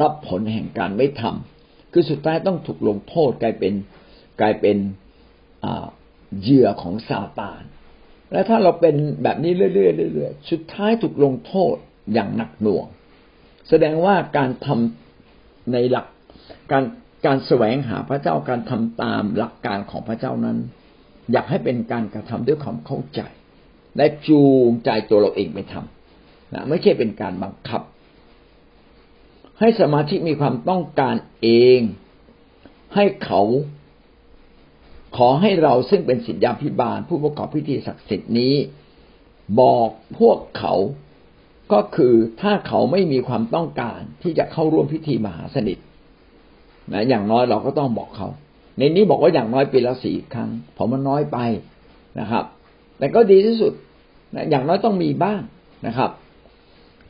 [0.02, 3.74] รับผลแห่งการไม่ทำคือสุดท้ายต้องถูกลงโทษกลายเป็น
[4.42, 4.78] กลายเป็น
[6.42, 7.62] เหยื่อของซาตาน
[8.32, 9.70] และถ้าเราเป็นแบบนี้เรื่อ
[10.10, 11.76] ยๆเรื่อยๆสุดท้ายถูกลงโทษ
[12.14, 12.86] อย่างหนักหน่วง
[13.70, 16.08] แสดงว่าการทำในหลัก
[16.72, 16.84] การ
[17.26, 20.58] การแสวงหาพระเจ้าการทำตามหลักการของพระเจ้านั้น
[21.32, 23.22] อยากให้เป็นการกระทำด้วยความเข้าใจ
[23.98, 27.82] และจูงใจตัวเราเองไปทำนะไม่ใช่เป็นการบังคับ
[29.60, 31.80] ให้สมาชิมีความต้องการเอง
[32.96, 33.42] ให้เขา
[35.18, 38.54] ขอให้เราซึ่งเป็นศิษยาพิบาล ผู้ประกอบพิธีศักดิ์สิทธิ์นี้
[39.62, 40.74] บอกพวกเขา
[41.72, 45.78] ก็คือถ้าเขาไม่มีความต้องการที่จะเข้าร่วมพิธีมหาสนิท
[46.94, 48.28] นะอย่างน้อยเราก็ต้องบอกเขา
[48.78, 51.38] ในนี้บอกว่าอย่างน้อยปีละสี่ครั้งผมมันน้อยไป
[52.20, 52.46] นะครับ
[52.98, 53.74] แต่ก็ดีที่สุด
[54.36, 55.42] นะอย่างน้อยต้องมีบ้าง
[55.88, 56.12] นะครับ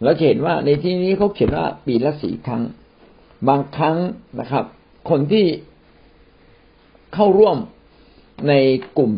[0.04, 2.64] เราเห็นว่าในที่นี้เขาเขียนว่าปีละสี่ครั้ง
[3.48, 3.98] บางครั้ง
[4.40, 4.66] นะครับ
[5.10, 5.46] คนที่
[7.14, 7.58] เข้าร่วม
[8.48, 8.54] ใน
[8.98, 9.14] กลุ่ม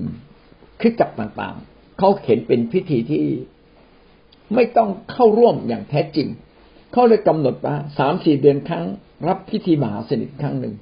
[0.79, 3.23] คริสตจักรต่างๆ เขาเขียนเป็นพิธีที่
[4.55, 6.27] ไม่ต้องเข้าร่วมอย่างแท้จริง
[6.91, 8.85] เขาเลยกำหนดว่าสามสี่เดือนครั้ง
[9.27, 10.75] รับพิธีมหาสนิทครั้งหนึ่ง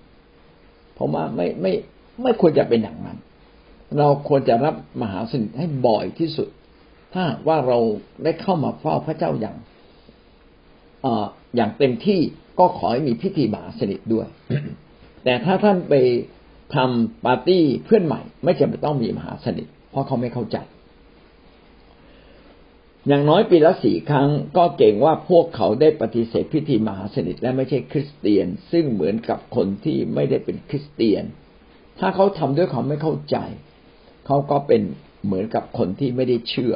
[0.98, 1.74] ผมว่าไม่ไม่
[2.22, 3.18] ไม่ควรจะเป็นอย่างนั้น
[3.98, 6.50] เราควรจะรับมหาสนิทให้บ่อยที่สุด
[7.14, 7.80] ถ้าว่าเรา
[8.24, 9.56] ได้เข้ามาเฝ้าพระเจ้าอย่าง
[11.06, 11.08] อ
[11.56, 12.20] อย่างเต็มที่
[12.60, 14.28] ก็ขอให้มีพิธีมหาสนิทด้วย
[15.24, 15.94] แต่ถ้าท่านไป
[16.76, 20.58] ทำปาร์ตี้เพื่อนใหม่ ไม่จำเป็นต้องมีมหาสนิท เพราะเขาไม่เข้าใจ
[23.08, 31.24] อย่างน้อยปีละสี่ครั้งก็เก่งว่าพวกเขาได้ปฏิเสธพิธีมหาสนิทและไม่ใช่คริสเตียน ซึ่งเหมือนกับคนที่ไม่ได้เป็นคริสเตียน
[32.00, 33.38] ถ้าเขาทำด้วยความไม่เข้าใจ
[34.26, 34.82] เขาก็เป็น
[35.26, 36.76] เหมือนกับคนที่ไม่ได้เชื่อ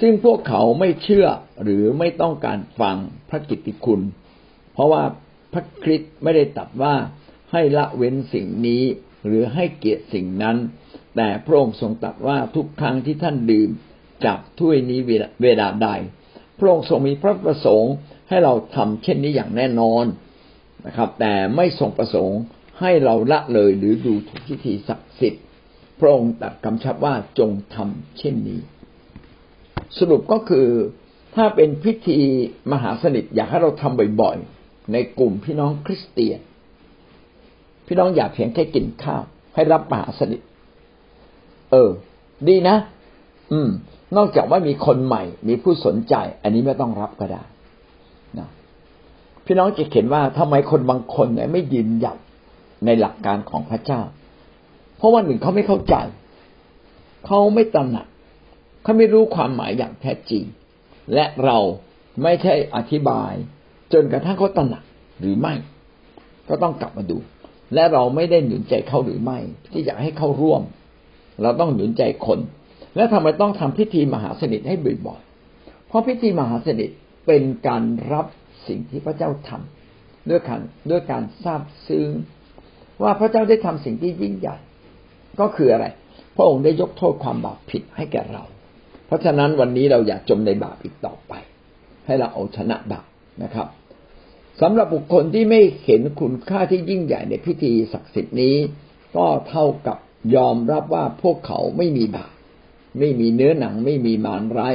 [0.00, 1.26] ซึ่งพวกเขาไม่เชื่อ
[1.62, 2.96] หรือไม่ต้องการฟัง
[3.28, 4.00] พระกิตติคุณ
[4.72, 5.02] เพราะว่า
[5.52, 6.94] พระคริสต์ไม่ได้ตัดว่า
[7.58, 8.82] ให้ละเว้นสิ่งนี้
[9.26, 10.56] หรือให้เกียรติสิ่งนั้น
[11.16, 13.70] แต่พระองค์ทรงตรัสว่าทุกครั้งที่ท่านดื่ม
[14.24, 15.00] จากถ้วยนี้
[15.42, 15.88] เวลาใด
[16.58, 17.92] พระองค์ทรงมีพระประสงค์
[18.28, 20.04] ให้เราทำเช่นนี้อย่างแน่นอน
[20.86, 22.40] นะครับ แต่ไม่ทรงประสงค์
[22.80, 25.44] ให้เราละเลยหรือดูถูกพิธีศักดิ์สิทธิ์
[26.00, 28.60] พระองค์ตรัสกำชับว่าจงทำเช่นนี้
[29.98, 30.68] สรุปก็คือ
[31.36, 32.18] ถ้าเป็นพิธี
[32.72, 36.40] มหาสนิทอยากให้เราทำบ่อยๆ ในกลุ่มพี่น้องคริสเตียน
[37.86, 39.22] พี่น้องอยากเพียงแค่กินข้าว
[39.54, 40.40] ให้รับมหาสนิท
[41.70, 41.90] เออ
[42.48, 42.76] ดีนะ
[43.52, 43.68] อืม
[44.16, 47.42] นอกจากว่ามีคนใหม่ มีผู้สนใจ อันนี้ไม่ต้องรับก็ได้
[48.38, 48.48] นะ
[49.46, 52.18] พี่น้องจะเห็นว่าทำไมคนบางคนเนี่ยไม่ยืนหยัด
[52.84, 54.00] ในหลักการของพระเจ้า
[54.96, 55.94] เพราะว่าหนึ่งเขาไม่เข้าใจ
[57.26, 58.06] เขาไม่ตระหนัก
[58.82, 60.42] เขาไม่รู้ความหมายอย่างแท้จริง
[61.14, 61.58] และเรา
[62.22, 63.32] ไม่ใช่อธิบาย
[63.92, 64.84] จนกระทั่งเขาตระหนัก
[65.20, 65.54] หรือไม่
[66.48, 67.16] ก็ต้องกลับมาดู
[67.74, 69.38] และเราไม่ได้หนุนใจเขาหรือไม่
[69.72, 70.62] ที่จะให้เขาร่วม
[71.42, 72.38] เราต้องหนุนใจคน
[72.96, 74.74] แล้วทำไมต้องทำพิธีมหาสนิทให้
[75.06, 76.90] บ่อยๆเพราะพิธีมหาสนิท
[77.26, 78.26] เป็นการรับ
[78.68, 82.08] สิ่งที่พระเจ้าทำด้วยการด้วยการทราบซึ้ง
[83.02, 84.56] ว่าพระเจ้าได้ทำสิ่งที่ยิ่งใหญ่
[85.40, 85.86] ก็คืออะไร
[86.36, 88.44] พระองค์ได้ยกโทษความบาปผิดให้แก่เรา
[89.06, 91.32] เพราะฉะนั้นวันนี้เราอย่าจมในบาปอีกต่อไป
[92.06, 93.06] ให้เราเอาชนะบาป
[93.42, 93.66] นะครับ
[94.60, 98.56] สำหรับบุคคลที่ไม่เห็นคุณค่าที่ยิ่งใหญ่ในพิธีศักดิ์สิทธิ์นี้
[99.16, 99.98] ก็เท่ากับ
[100.36, 102.32] ยอมรับว่าพวกเขาไม่มีบาป
[102.98, 104.74] ไม่มีเนื้อหนัง ไม่มีมารร้าย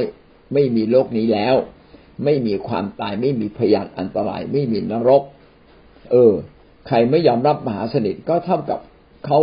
[0.54, 1.54] ไม่มีโลกนี้แล้ว
[2.24, 5.22] ไม่มีความตาย ไม่มีพยานอันตราย ไม่มีนรก
[6.10, 6.32] เออ
[6.86, 8.80] ใครไม่ยอมรับมหาสนิทก็เท่ากับ
[9.26, 9.38] เขา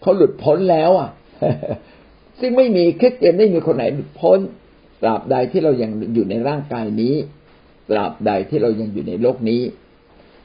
[0.00, 1.10] เขาหลุดพ้นแล้ว อะ
[2.40, 4.38] ซึ่งไม่มีคริสเตียนไม่มีคนไหนหลุดพ้น
[5.02, 7.14] ตราบใดที่เรายังอยู่ในร่างกายนี้
[7.88, 9.62] ตราบใดที่เรายังอยู่ในโลกนี้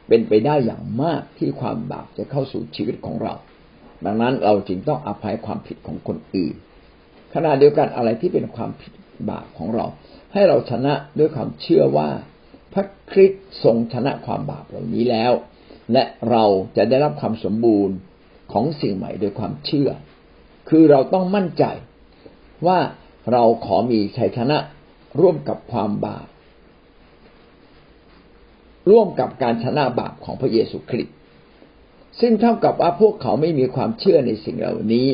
[0.07, 3.33] เป็นไปได้อย่างมากที่ความบาปจะเข้าสู่ชีวิตของเรา
[4.05, 6.55] ดังนั้นเราจึงต้องอภัยความผิดของคนอื่น
[7.33, 8.91] ขณะเดียวกันอะไรที่เป็นความผิด
[9.29, 9.85] บาปของเรา
[10.33, 12.09] ให้เราชนะด้วยความเชื่อว่า
[12.73, 15.33] พระคริสต์ทรงชนะความบาปเหล่านี้แล้ว
[15.93, 16.43] และเรา
[16.77, 17.95] จะได้รับความสมบูรณ์
[18.53, 19.89] ของสิ่งใหม่โดยความเชื่อ
[20.69, 21.63] คือเราต้องมั่นใจ
[22.67, 22.79] ว่า
[23.31, 24.57] เราขอมีชัยชนะ
[25.19, 26.27] ร่วมกับความบาป
[28.89, 31.15] ร่วมกับการชนะบาปของพระเยซูคริสต์
[32.19, 35.07] ซึ่งเท่ากับว่าพวกเขาไม่มีความเชื่อในสิ่งเหล่านี้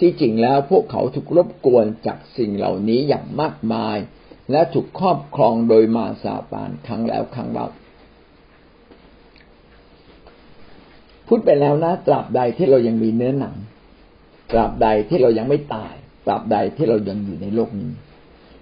[0.00, 3.96] ที่จริงแล้วพวกเขาถูกรบกวนจากสิ่งเหล่านี้อย่างมากมาย
[4.50, 7.66] และถูกครอบครองโดยมาซาตานครั้งแล้วครั้งเล่า
[11.26, 13.56] พูดไปแล้วนะตราบใดที่เรายังมีเนื้อหนัง
[14.52, 15.94] ตราบใดที่เรายังไม่ตาย
[16.26, 17.92] ตราบใดที่เรายังอยู่ในโลกนี้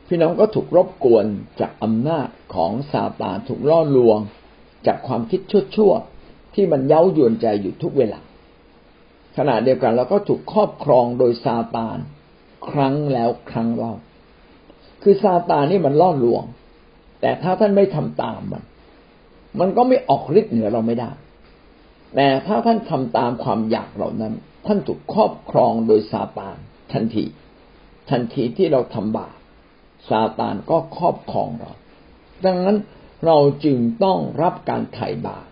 [0.09, 1.27] พี่น้องก็ถูกรบกวน
[1.61, 4.19] จากอำนาจของซาตานถูกล่อลวง
[4.87, 5.41] จากความคิด
[5.77, 8.21] ชั่วๆที่มันเย้ายวนใจอยู่ทุกเวลา
[9.37, 11.99] ขณะเดียวกันเราก็ถูกครอบครองโดยซาตาน
[12.69, 13.95] ครั้งแล้วครั้งเล่า
[15.03, 16.45] คือซาตานนี่มันล่อลวง
[17.21, 18.63] แต่ถ้าท่านไม่ทำตามมัน
[19.61, 21.11] มันก็ไม่ออกฤทธิ์เหนือเราไม่ได้
[22.15, 24.35] แต่ถ้าท่านทำตามความอยากเหล่านั้น
[24.67, 26.57] ท่านถูกครอบครองโดยซาตาน
[26.93, 27.25] ทันที
[28.11, 29.37] ทันทีที่เราทำบาป
[30.09, 31.73] ซาตานก็ครอบครองเรา
[32.45, 32.77] ดังนั้น
[33.27, 35.47] เราจึงต้องรับการไถ่บาป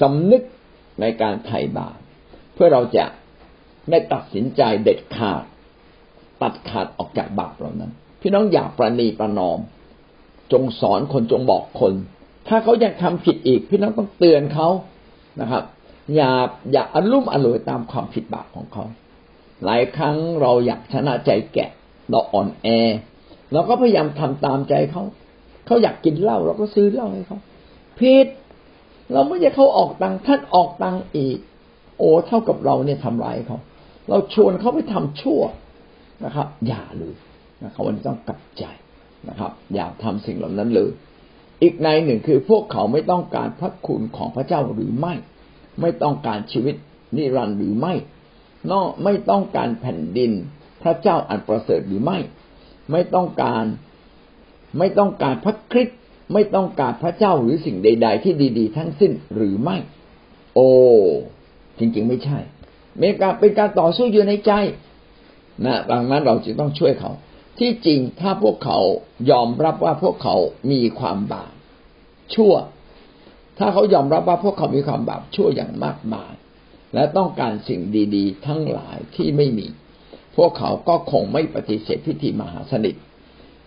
[0.00, 0.42] สำนึก
[1.00, 1.98] ในการไถ่บาป
[2.54, 3.04] เพื่อเราจะ
[3.88, 5.42] ไม่ตัดสินใจเด็ดขาด
[6.42, 9.58] ตัดขาดออกจากบาปเหล่านั้น พี่น้องอย่าประนีประนอม
[10.52, 11.92] จงสอนคนจงบอกคน
[12.48, 14.68] ถ้าเขายังทำผิดอีก พี่น้องต้องเตือนเขา
[15.40, 15.64] นะครับ
[16.16, 16.30] อย่า
[16.72, 18.84] อย่าอารมณ์อร่อยตามความผิดบาปของเขา
[19.64, 21.70] หลายครั้งเราอยากชนะใจแกะ
[22.10, 22.68] เราอ่อนแอ
[23.52, 25.02] เราก็พยายามทำตามใจเขา
[25.70, 27.38] เขาอยากกินเหล้าเราก็ซื้อเหล้าให้เขา
[27.98, 28.26] ผิด
[29.12, 31.38] เราไม่ใช่เขาออกตังท่านออกตังอีก
[31.98, 33.58] โอ้เท่ากับเราเนี่ยทำร้ายเขา
[34.08, 35.40] เราชวนเขาไปทำชั่ว
[36.24, 37.14] นะครับ อย่าเลย
[37.64, 38.64] นะครับวันนี้ต้องกลับใจ
[39.28, 40.90] นะครับ อย่าทำสิ่งเหล่านั้นเลย
[41.62, 45.14] อีกในหนึ่งคือพวกเขาไม่ต้องการพระคุณของพระเจ้าหรือไม่
[45.80, 46.74] ไม่ต้องการชีวิต
[47.16, 47.94] นิรันดร์หรือไม่
[48.72, 50.32] นอกไม่ต้องการแผ่นดิน
[50.82, 52.18] พระเจ้าอันประเสริฐหรือไม่
[52.90, 53.64] ไม่ต้องการ
[54.78, 55.98] ไม่ต้องการพระคริสต์
[56.32, 59.76] ไม่ต้องการพระเจ้าหรือสิ่งใด ๆ ที่ดี ๆ ทั้งสิ้นหรือไม่
[60.54, 60.70] โอ้
[61.78, 62.38] จริง ๆ ไม่ใช่
[62.98, 64.52] เมกาเป็นการต่อสู้อยู่ในใจ
[65.64, 67.10] นะดังนั้นเราจึงต้องช่วยเขา
[67.58, 68.78] ที่จริงถ้าพวกเขา
[69.30, 70.36] ยอมรับว่าพวกเขา
[70.72, 71.52] มีความบาป
[72.34, 72.54] ชั่ว
[73.58, 76.32] ถ้าเขายอมรับว่าพวกเขามีความบาปชั่วอย่างมากมาย
[76.94, 77.80] และต้องการสิ่ง
[78.16, 79.66] ดี ๆ ทั้งหลายที่ไม่มี
[80.36, 82.94] พวกเขาก็คงไม่ปฏิเสธพิธีมหาสนิท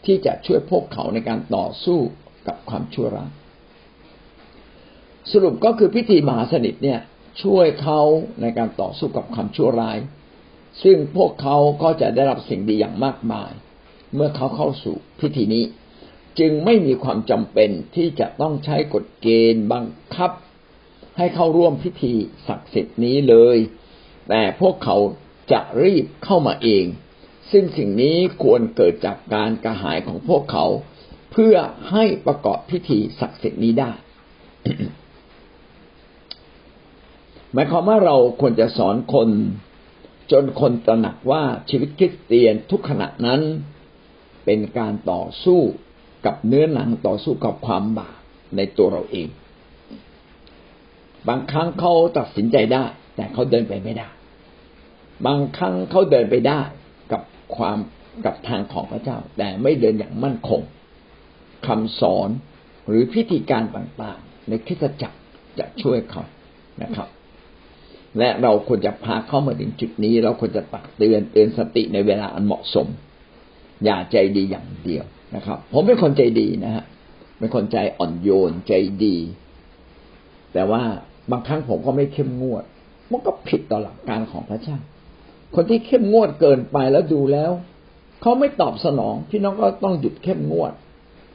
[0.05, 1.99] ที่จะช่วยพวกเขาในการต่อสู้
[2.47, 3.29] กับความชั่วร้าย
[5.31, 6.99] สรุปก็คือพิธีมหาสนิทเนี่ย
[7.43, 8.01] ช่วยเขา
[8.41, 9.97] ในการต่อสู้กับความชั่วร้าย
[10.83, 13.51] ซึ่งพวกเขาก็จะได้รับสิ่งดีอย่างมากมาย
[14.15, 15.63] เมื่อเขาเข้าสู่พิธีนี้
[16.39, 19.85] จึงไม่มีความจำเป็นที่จะต้องใช้กฎเกณฑ์บัง
[20.15, 20.31] คับ
[21.17, 22.13] ให้เข้าร่วมพิธี
[22.47, 23.57] ศักดิ์สิทธิ์นี้เลย
[24.29, 24.97] แต่พวกเขา
[25.51, 26.85] จะรีบเข้ามาเอง
[27.53, 30.65] ซึ่งสิ่งนี้ควรเกิดจากการกระหายของพวกเขา
[31.31, 31.55] เพื่อ
[31.91, 33.91] ให้ประกอบพิธีศักดิ์สิทธิ์นี้ได้
[37.53, 39.29] หมายความว่าเราควรจะสอนคน
[40.31, 43.41] จนคนตระหนักว่าชีวิตคริสเตียนทุกขณะนั้น
[44.45, 45.61] เป็นการต่อสู้
[46.25, 48.17] กับเนื้อหนังต่อสู้กับความบาป
[48.55, 49.27] ในตัวเราเอง
[51.27, 52.83] บางครั้งเขาตัดสินใจได้
[53.15, 54.07] แต่เขาเดินไปไม่ได้
[55.25, 56.61] บางครั้งเขาเดินไปได้
[57.55, 57.77] ความ
[58.25, 60.61] กับทางของพระเจ้า แต่ไม่เดินอย่างมั่นคง
[61.67, 62.29] คำสอน
[62.87, 65.17] หรือพิธีการต่างๆ ในคริสตจักร
[65.59, 66.23] จะช่วยเขา
[66.83, 67.07] นะครับ
[68.19, 72.87] และเราควรจะพาเข้ามาถึงจุดนี้ เราควรจะตักเตือนเตือนสติในเวลาอันเหมาะสม
[73.83, 76.85] อย่าใจดีอย่างเดียวนะครับ ผมเป็นคนใจดีนะฮะ
[77.39, 79.17] เป็นคนใจอ่อนโยนใจดี
[80.53, 80.81] แต่ว่า
[81.31, 82.63] บางครั้งผมก็ไม่เข้มงวด
[83.11, 84.77] มันก็ผิดต่อหลักการของพระเจ้า
[85.55, 87.51] คนที่เข้มงวดเกินไปแล้วดูแล้ว
[88.21, 90.73] เขาไม่ตอบสนอง พี่น้องก็ต้องหยุดเข้มงวด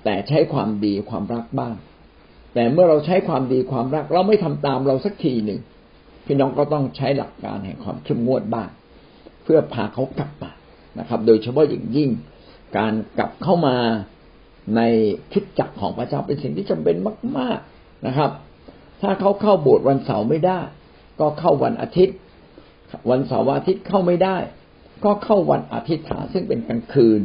[0.05, 1.75] แต่ใช้ความดีความรักบ้าง
[2.55, 5.61] แต่เมื่อเราใช้ความดีความรัก เราไม่ทำตามเราสักทีหนึ่ง
[6.27, 8.69] พี่น้องก็ต้องใช้หลักการแห่งความเข้มงวดบ้าง
[9.45, 10.51] เพื่อพาเขากลับมา
[10.99, 12.11] นะครับ โดยเฉพาะอย่างยิ่ง
[12.79, 13.77] การกลับเข้ามา
[14.77, 14.81] ใน
[15.33, 16.97] คิดจักของพระเจ้าเป็นสิ่งที่จำเป็น
[17.39, 18.31] มาก ๆนะครับ
[19.03, 20.61] ถ้าเขาเข้าโบสถ์วันเสาร์ไม่ได้
[21.21, 22.17] ก็เข้าวันอาทิตย์
[23.11, 24.37] วันเสาร์อาทิตย์เข้าไม่ได้
[25.05, 27.21] ก็เข้าวันอาทิตย์ฐานซึ่งเป็นกลางคืน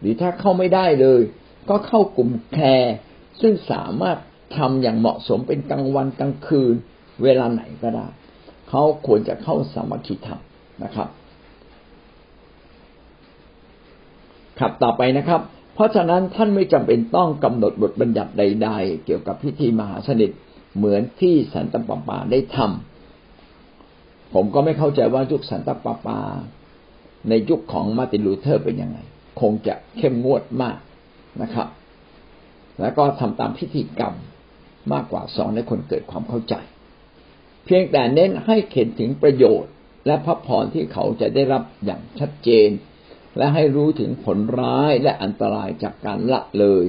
[0.00, 1.20] หรือถ้าเข้าไม่ได้เลย
[1.68, 2.94] ก็เข้ากลุ่มแคร์
[3.40, 4.18] ซึ่งสามารถ
[4.56, 6.74] ทำอย่างเหมาะสมเป็นกลางวันกลางคืน
[7.22, 8.06] เวลาไหนก็ได้
[8.68, 10.40] เขาควรจะเข้าสามัคคีธรรม
[10.84, 11.08] นะครับ
[14.58, 15.40] ครับต่อไปนะครับ
[15.74, 20.30] เพราะฉะนั้นท่านไม่จำเป็นต้องกำหนดบทบัญญัติใด ๆ เกี่ยวกับพิธีมหาสนิท
[20.76, 22.99] เหมือนที่สันตะปาปาได้ทำ
[24.34, 26.20] ผมก็ไม่เข้าใจว่ายุคสันตะปาปา
[27.28, 28.98] ในยุคของมาร์ตินลูเธอร์เป็นยังไง
[29.40, 30.76] คงจะเข้มงวดมาก
[31.42, 31.68] นะครับ
[32.80, 34.14] แล้วก็ทำตามพิธีกรรม
[34.92, 36.54] มากกว่าสอนให้คนเกิดความเข้าใจ
[37.64, 39.72] เพียงแต่เน้นให้เห็นถึงประโยชน์
[40.06, 42.70] และพระพรที่เขาจะได้รับอย่างชัดเจน
[43.36, 46.84] และให้รู้ถึงผลร้ายและอันตรายจากการละเลย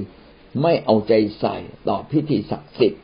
[0.62, 1.56] ไม่เอาใจใส่
[1.88, 3.02] ต่อพิธีศักดิ์สิทธิ์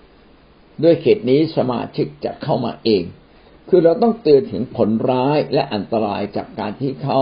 [0.83, 3.03] ด้วยเขตนี้สมาชิกจะเข้ามาเอง
[3.69, 7.21] คือเราต้องเตือนถึงผลร้ายและอันตรายจากการที่เขา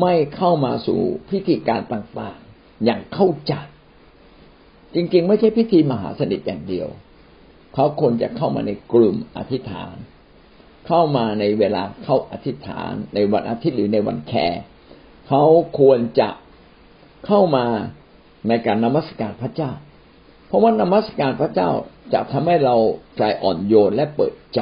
[0.00, 3.54] ไม่เข้ามาสู่พิธีการต่างๆ อย่างเข้าใจ
[4.94, 6.88] จริงๆ ไม่ใช่พิธีมหาสนิทอย่างเดียว
[7.74, 9.94] เขาควรจะเข้ามาในกลุ่มอธิษฐาน
[10.86, 14.62] เข้ามาในเวลาเข้าอธิษฐาน ในวันอาทิตย์หรือในวันแคร์
[15.28, 15.42] เขา
[15.78, 16.30] ควรจะ
[17.26, 17.66] เข้ามา
[18.48, 19.72] ในการนมัสการพระเจ้า
[20.46, 21.70] เพราะว่านมัสการพระเจ้า
[22.12, 22.76] จะทำให้เรา
[23.18, 24.60] ใจอ่อนโยนและเปิดใจ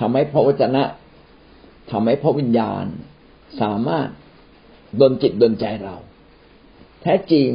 [0.00, 0.82] ทำให้พระวจนะ
[1.90, 2.84] ทำให้พระวิญญาณ
[3.60, 4.08] สามารถ
[5.00, 5.96] ดลจิตดลใจเรา
[7.02, 7.48] แท้จริง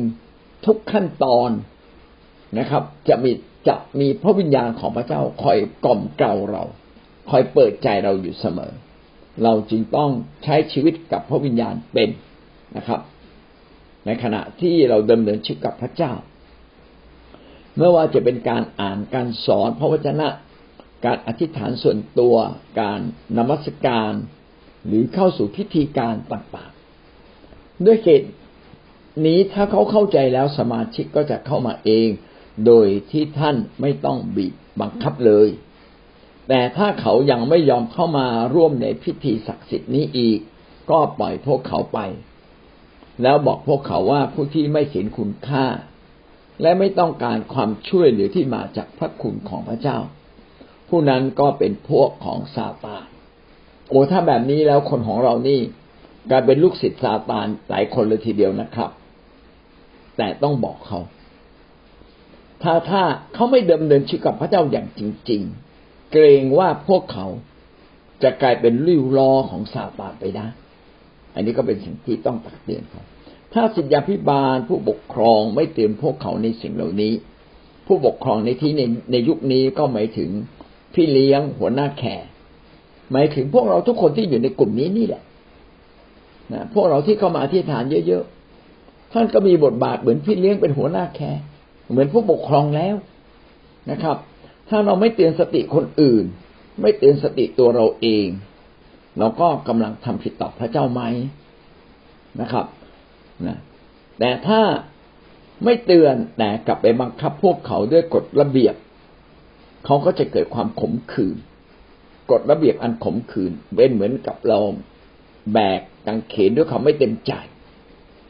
[0.66, 1.50] ทุกขั้นตอน
[2.60, 3.32] นะครับ จะมี
[3.68, 6.64] จะมีพระวิญญาณของพระเจ้าคอยกล่อมเกลาเรา
[7.30, 8.72] คอยเปิดใจเราอยู่เสมอ
[9.44, 10.12] เราจึงต้อง
[10.44, 12.10] ใช้ชีวิตกับพระวิญญาณเป็น
[12.78, 13.02] นะครับ
[14.06, 16.14] ในขณะที่เราเดำเนินชีวิตกับพระเจ้า
[17.78, 20.28] ไม่ว่าจะเป็นการอ่านการสอนพระวจนะ
[21.06, 22.36] การอธิษฐานส่วนตัว
[22.82, 23.00] การ
[23.38, 24.14] นมัสการ
[24.88, 28.30] หรือเข้าสู่พิธีการต่างๆ ด้วยเหตุ
[29.26, 32.08] นี้ถ้าเขาเข้าใจแล้วสมาชิกก็จะเข้ามาเอง
[32.66, 35.50] โดยที่ท่านไม่ต้องบีบบังคับเลย
[36.50, 40.40] แต่ถ้าเขายังไม่ยอมเข้ามาร่วมในพิธีศักดิ์สิทธิ์นี้อีก
[40.90, 42.00] ก็ปล่อยพวกเขาไป
[43.24, 45.66] แล้วบอกพวกเขาว่าผู้ที่ไม่เห็นคุณค่า
[46.62, 49.98] และไม่ต้องการความช่วยเหลือที่มาจากพระคุณของพระเจ้า
[50.96, 53.06] ผู้นั้นก็เป็นพวกของซาตาน
[53.90, 55.60] โอ้ถ้าแบบนี้แล้วคนของเรานี่
[56.30, 58.90] กลายเป็นลูกศิษย์ซาตานหลายคนเลยทีเดียวนะครับ
[60.18, 61.00] แต่ต้องบอกเขา
[62.64, 63.02] ถ้าถ้า
[63.34, 65.42] เขาไม่ดำเนินชีวิตกับพระเจ้าอย่างจริง
[65.78, 67.28] ๆ เกรงว่าพวกเขา
[68.24, 70.48] จะกลายเป็นลิ้วล้อของซาตานไปได้
[71.36, 73.04] อันนี้ก็เป็นสิ่งที่ต้องตักเตือนเขา
[73.54, 77.14] ถ้าสิทธยาพิบาลผู้ปกครองไม่เตือนพวกเขาในสิ่งเหล่านี้
[77.88, 80.30] ผู้ปกครองในที่ในในยุคนี้ก็หมายถึง
[80.94, 82.26] พี่เลี้ยงหัวหน้าแขก
[83.12, 85.24] หมายถึงพวกเราทุกคนที่อยู่ในกลุ่มนี้นี่แหละ
[86.54, 91.42] นะพวกเราที่เข้ามาที่ฐานเยอะๆท่านก็มีบทบาทเหมือนพี่เลี้ยงเป็นหัวหน้าแคร์
[91.90, 92.96] เหมือนผู้ปกครองแล้ว
[93.92, 94.18] นะครับ
[94.70, 96.26] ถ้าเราไม่เตือนสติคนอื่น
[96.82, 98.28] ไม่เตือนสติตัวเราเอง
[99.20, 101.02] เราก็กำลังทำผิดต่อพระเจ้าไหม
[102.42, 102.66] นะครับ
[103.48, 103.58] นะ
[104.20, 104.62] แต่ถ้า
[105.64, 108.76] ไม่เตือนแต่กลับไปบังคับพวกเขาด้วยกฎระเบียบ
[109.86, 111.38] เขาก็จะเกิดความขมขื่น
[112.32, 114.60] กฎระเบียบอันขมขื่นเป็นเหมือนกับเรา
[115.54, 117.34] แบกกังเขนด้วยความไม่เต็มใจ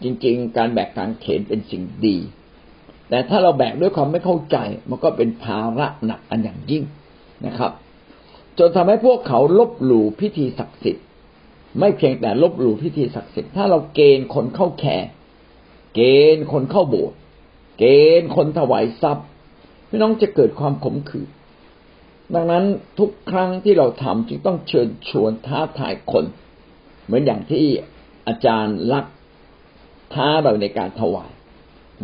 [0.04, 2.18] จริง ๆ การแบกกางเขนเป็นสิ่งดี
[3.10, 4.58] แต่ถ้าเราแบกด้วยความไม่เข้าใจ
[4.90, 6.84] มันก็เป็นภาระหนักอันอย่างยิ่ง
[7.46, 7.72] นะครับ
[8.58, 11.06] จนทำให้พวกเขาลบหลู่พิธีศักดิ์สิทธิ์
[11.80, 15.08] ไม่เพียงแต่ลบหลู่พิธีศักดิ์สิทธิ์ถ้าเราเกณฑ์คนเข้าแคร์
[15.96, 16.02] เก
[16.36, 17.18] ณฑ์คนเข้าโบสถ์
[17.80, 17.86] เก
[18.20, 19.28] ณฑ์คนถวายทรัพย์
[19.90, 21.30] พี่น้องจะเกิดความขมขื่น
[22.34, 22.66] ดังนั้น
[23.00, 26.26] ทุกครั้งที่เราทำจึงต้องเชิญชวนท้าทายคน
[27.06, 27.66] เหมือนอย่างที่
[28.28, 29.06] อาจารย์ลัก
[30.14, 31.32] ท้าเราในการถวาย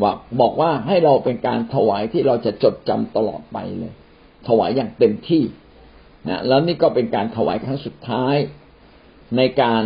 [0.01, 3.93] ว่าบอกว่าให้เราเป็นการถวายที่เราจะจดจำตลอดไปเลย
[4.47, 5.43] ถวายอย่างเต็มที่
[6.27, 8.35] นะแล้วนี่ก็เป็นการถวายครั้งสุดท้าย
[9.37, 9.83] ในการ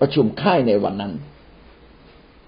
[0.00, 1.14] ประชุมค่ายในวันนั้น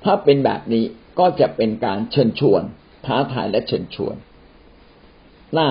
[0.04, 0.84] ถ้าเป็นแบบนี้
[1.18, 2.62] ก็จะเป็นการเชิญชวน
[3.06, 4.14] ท้าทายและเชิญชวน
[5.54, 5.68] หน้า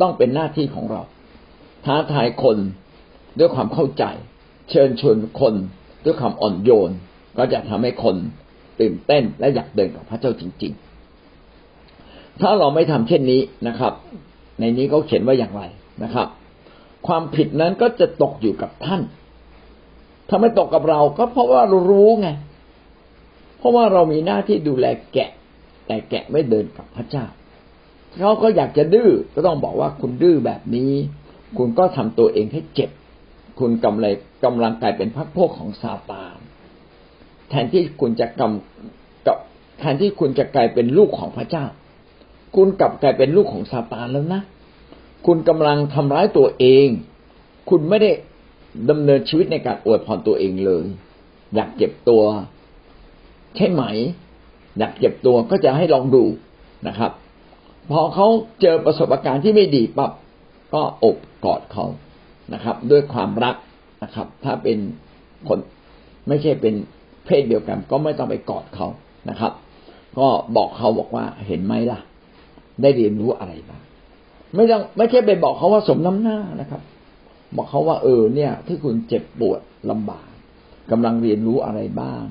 [0.00, 1.02] ต้องเป็นหน้าที่ของเรา
[1.84, 2.58] ท้าทายคน
[3.38, 4.04] ด้วยความเข้าใจ
[4.70, 5.54] เชิญชวนคน
[6.04, 6.90] ด้วยความอ่อนโยน
[7.38, 8.16] ก็จะทำให้คน
[8.80, 10.72] ตื่นเต้นและอยากเดินกับพระเจ้าจริง
[11.56, 13.92] ๆ ถ้าเราไม่ทำเช่นนี้นะครับ
[14.60, 15.62] ในนี้เขาเขียนว่าอย่างไร
[16.02, 16.28] นะครับ
[17.06, 19.02] ความผิดนั้นก็จะตกอยู่กับท่าน
[20.28, 22.28] ถ้าไม่ตกกับเราก็เพราะว่าเรารู้ไง
[23.58, 25.30] เพราะว่าเรามีหน้าที่ดูแลแกะ
[25.86, 27.24] แต่แกะไม่เดินกับพระเจ้า
[28.20, 30.92] เขาก็อยากจะดื้อก็ต้องบอกว่าคุณดื้อแบบนี้
[31.58, 32.90] คุณก็ทำตัวเองให้เจ็บ
[33.60, 36.36] คุณกำลังกำลังกลายเป็นพรรคพวกของซาตาน
[37.50, 39.38] แทนที่คุณจะกำกับ
[39.78, 41.64] แทนที่คุณจะกลายเป็นลูกของพระเจ้า
[42.56, 44.42] คุณกลับกลายเป็นลูกของซาตานแล้วนะ
[45.26, 46.86] คุณกำลังทำร้ายตัวเอง
[47.70, 48.10] คุณไม่ได้
[48.90, 50.84] ดำเนินชีวิตในการอวยพรตัวเองเลย
[51.54, 52.22] อยากเจ็บตัว
[53.56, 53.82] ใช่ไหม
[54.78, 56.24] อยากเจ็บตัวก็จะให้ลองดู
[56.88, 57.12] นะครับ
[57.92, 58.26] พอเขา
[58.60, 60.10] เจอประสบการณ์ที่ไม่ดีปั๊บ
[60.74, 61.86] ก็อบกอดเขา
[62.54, 63.56] นะครับ ด้วยความรัก
[64.02, 64.78] นะครับ ถ้าเป็น
[65.48, 65.58] คน
[66.28, 66.74] ไม่ใช่เป็น
[67.24, 68.86] เพศเดียวกัน ก็ไม่ต้องไปกอดเขา
[69.30, 69.52] นะครับ
[70.18, 72.00] ก็บอกเขาบอกว่าเห็นไหมล่ะ
[72.82, 73.82] ได้เรียนรู้อะไรบ้าง
[74.54, 76.82] ไม่ต้องไม่ใช่ไปบอกเขาว่าสมน้ำหน้านะครับ
[77.56, 79.60] บอกเขาว่าเออเนี่ย ที่คุณเจ็บปวด
[79.90, 80.28] ลำบาก
[80.90, 82.22] กำลังเรียนรู้อะไรบ้าง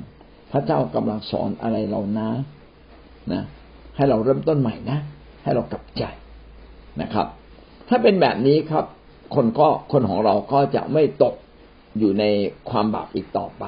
[0.51, 2.29] พระเจ้ากำลังสอนอะไรเรานะ
[3.33, 3.43] นะ
[3.95, 4.99] ให้เราเริ่มต้นใหม่นะ
[5.43, 6.03] ให้เรากลับใจ
[7.01, 7.27] นะครับ
[7.89, 8.85] ถ้าเป็นแบบนี้ครับ
[9.35, 11.35] คนก็คนของเราก็จะไม่ตก
[11.99, 12.23] อยู่ใน
[12.69, 13.65] ความบาปอีกต่อไป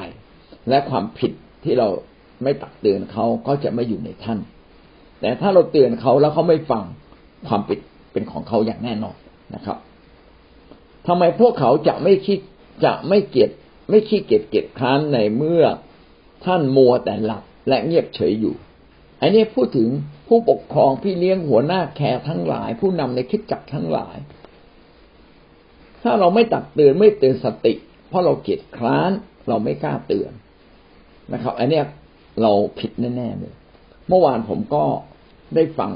[0.69, 1.31] และความผิด
[1.63, 1.87] ที่เรา
[2.43, 4.39] ไม่ตักเตือนเขาก็จะไม่อยู่ในท่าน
[5.21, 6.83] แต่ถ้าเราเตือนเขาแล้วเขาไม่ฟัง
[7.47, 7.79] ความผิด
[8.11, 9.15] เป็นของเขาอย่างแน่นอน
[9.55, 9.77] นะครับ
[11.07, 12.39] ทำไมพวกเขาจะไม่คิด
[12.85, 13.49] จะไม่เกียด
[13.89, 15.63] ไม่ขี้เกียจเกียจค้านในเมื่อ
[16.45, 18.55] ท่านมัวแต่หลับและเงียบเฉยอยู่
[19.21, 19.89] อันนี้พูดถึง
[20.27, 24.17] ผู้ปกครองพี่เลี้ยงหัวหน้าแคร์ทั้งหลาย ผู้นำในคิดจักทั้งหลาย
[26.03, 27.73] ถ้าเราไม่ตักเตือนไม่เตือนสติ
[28.09, 29.11] เพราะเราเกียจคร้าน
[29.47, 30.31] เราไม่กล้าเตือน
[31.33, 31.81] นะครับ อันนี้
[32.41, 33.53] เราผิดแน่ๆเลย
[34.07, 34.83] เมื่อวานผมก็
[35.55, 35.91] ได้ฟัง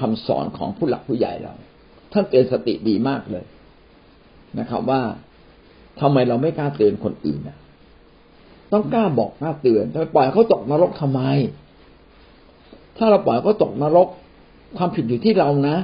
[0.00, 1.54] คำสอนของผู้หลักผู้ใหญ่เรา
[2.12, 3.44] ท่านเตือนสติดีมากเลย
[4.58, 5.00] นะครับ ว่า
[6.00, 7.58] ทำไมเราไม่กล้าเตือนคนอื่นนะ
[8.72, 11.22] ต้องกล้าบอกกล้าเตือนจะปล่อยเขาตกนรกทำไม
[12.96, 14.08] ถ้าเราปล่อยก็ตกนรก
[14.76, 15.76] ความผิดอยู่ที่เรานะ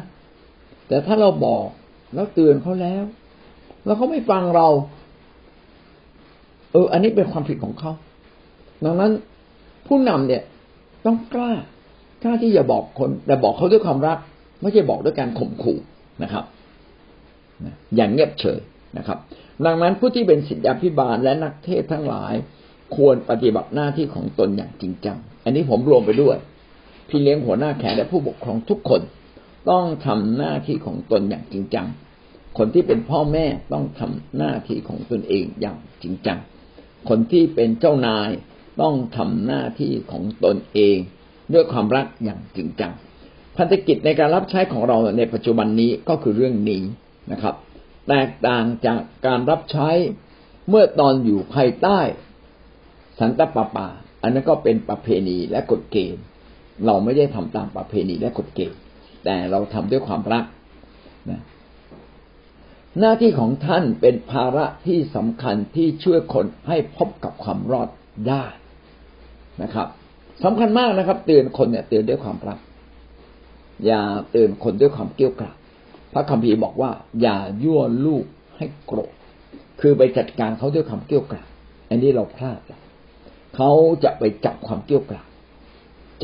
[0.88, 1.66] แต่ถ้าเราบอก
[2.14, 3.04] แล้วเตือนเขาแล้ว
[3.84, 4.68] แล้วเขาไม่ฟังเรา
[6.72, 7.92] เออ อันนี้เป็นความผิดของเขา
[8.84, 9.12] ดังนั้น
[9.86, 10.42] ผู้นำเนี่ย
[11.06, 11.52] ต้องกล้า
[12.22, 14.18] กล้าที่จะบอกคน แต่บอกเขาด้วยความรัก
[14.62, 15.78] ไม่ใช่บอกด้วยการข่มขู่
[16.22, 16.44] นะครับ
[17.96, 18.61] อย่างเงียบเฉย
[18.98, 19.18] นะครับ
[19.66, 22.34] ดังนั้นผู้ที่เป็นศิษยาพิบาลและนักเทศทั้งหลาย
[22.96, 26.36] ควรปฏิบัติหน้าที่ของตนอย่างจริงจัง อันนี้ผมรวมไปด้วย
[27.11, 29.02] พี่เลี้ยงหัวหน้าแขกและผู้ปกครองทุกคน
[29.70, 31.86] ต้องทำหน้าที่ของตนอย่างจริงจัง
[32.58, 36.38] คนที่เป็นพ่อแม่ต้องทำหน้าที่ของตนเองอย่างจริงจัง
[37.08, 38.30] คนที่เป็นเจ้านาย
[38.80, 40.96] ต้องทำหน้าที่ของตนเอง
[41.52, 42.92] ด้วยความรักอย่างจริงจัง
[43.56, 46.82] พันธกิจในการรับใช้ของเราในปัจจุบันนี้ก็คือเรื่องนี้
[47.32, 47.54] นะครับ
[48.08, 49.90] แตกต่างจากการรับใช้
[50.68, 52.00] เมื่อตอนอยู่ภายใต้
[53.18, 53.88] สันตปาปา
[54.22, 56.22] อันนั้นก็เป็นประเพณีและกฎเกณฑ์
[56.87, 58.78] เราไม่ได้ทำตามประเพณีและกฎเกณฑ์
[59.24, 60.45] แต่เราทำด้วยความรัก
[61.31, 61.41] นะ
[62.99, 67.89] หน้าที่ของท่านเป็นภาระที่สำคัญที่ช่วยคนให้พบกับความรอด
[68.28, 68.45] ได้
[69.62, 69.89] นะครับ
[70.45, 72.59] สำคัญมากนะครับ เตือนคนเนี่ยเตือนด้วยความรัก
[73.87, 75.55] อย่าเตือนคนด้วยความเกลี้ยกล่อม
[76.12, 76.91] พระคัมภีร์บอกว่า
[77.22, 78.24] อย่ายั่วลูก
[78.57, 79.12] ให้โกรธ
[79.81, 81.47] คือไปจัดการเขาด้วยความเกลี้ยกล่อม
[81.89, 82.61] อันนี้เราพลาด
[83.57, 83.70] เขา
[84.05, 85.26] จะไปจับความเกลี้ยกล่อม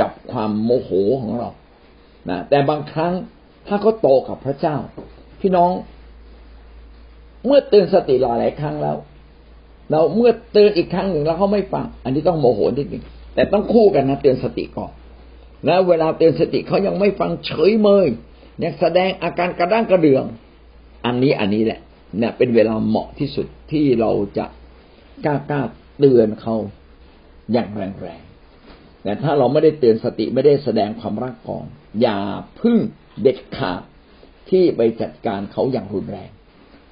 [0.01, 0.91] จับความโมโห
[1.23, 1.51] ของเรา
[2.29, 3.13] นะแต่บางครั้ง
[3.67, 4.77] ถ้าเขาโตกับพระเจ้า
[5.41, 5.73] พี่น้อง
[7.47, 8.97] เมื่อเตือนสติหลายหลายครั้งแล้ว
[9.91, 14.93] เราเมื่อเตือนอีกครั้งหนึ่งแล้วเขาไม่ฟัง อันนี้ต้องโมโหนิดหนึ่งแต่ต้องคู่กันนะเตือนสติก่อน
[15.67, 18.07] แล้วเวลาเตือนสติเขายังไม่ฟังเฉยเมย
[18.63, 20.25] ยังแสดงอาการกระด้างกระเดือง
[21.07, 21.81] อันนี้อันนี้แหละ
[22.19, 24.47] เนี่ย เป็นเวลาเหมาะที่สุดที่เราจะ
[25.25, 25.63] กล้ากล้า
[25.99, 26.57] เตือนเขา
[27.53, 28.26] อย่างแรง
[29.07, 31.67] แต่ถ้าเราไม่ได้เตือนสติไม่ได้แสดงความรักก่อน
[32.03, 32.19] อย่า
[32.61, 32.77] พึ่ง
[33.23, 33.83] เด็ดขาด
[34.51, 36.31] ที่ไปจัดการเขาอย่างรุนแรง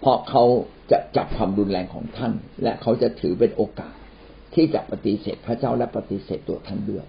[0.00, 0.44] เพราะเขา
[0.90, 3.94] จะจับความรุนแรงของท่าน และเขาจะถือเป็นโอกาส
[4.54, 7.04] ที่จะปฏิเสธพระเจ้าและปฏิเสธตัวท่านด้วย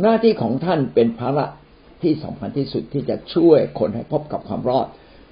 [0.00, 1.44] หน้าที่ของท่านเป็นภาระ
[2.02, 4.86] ที่สำคัญที่สุดที่จะช่วยคนให้พบกับความรอด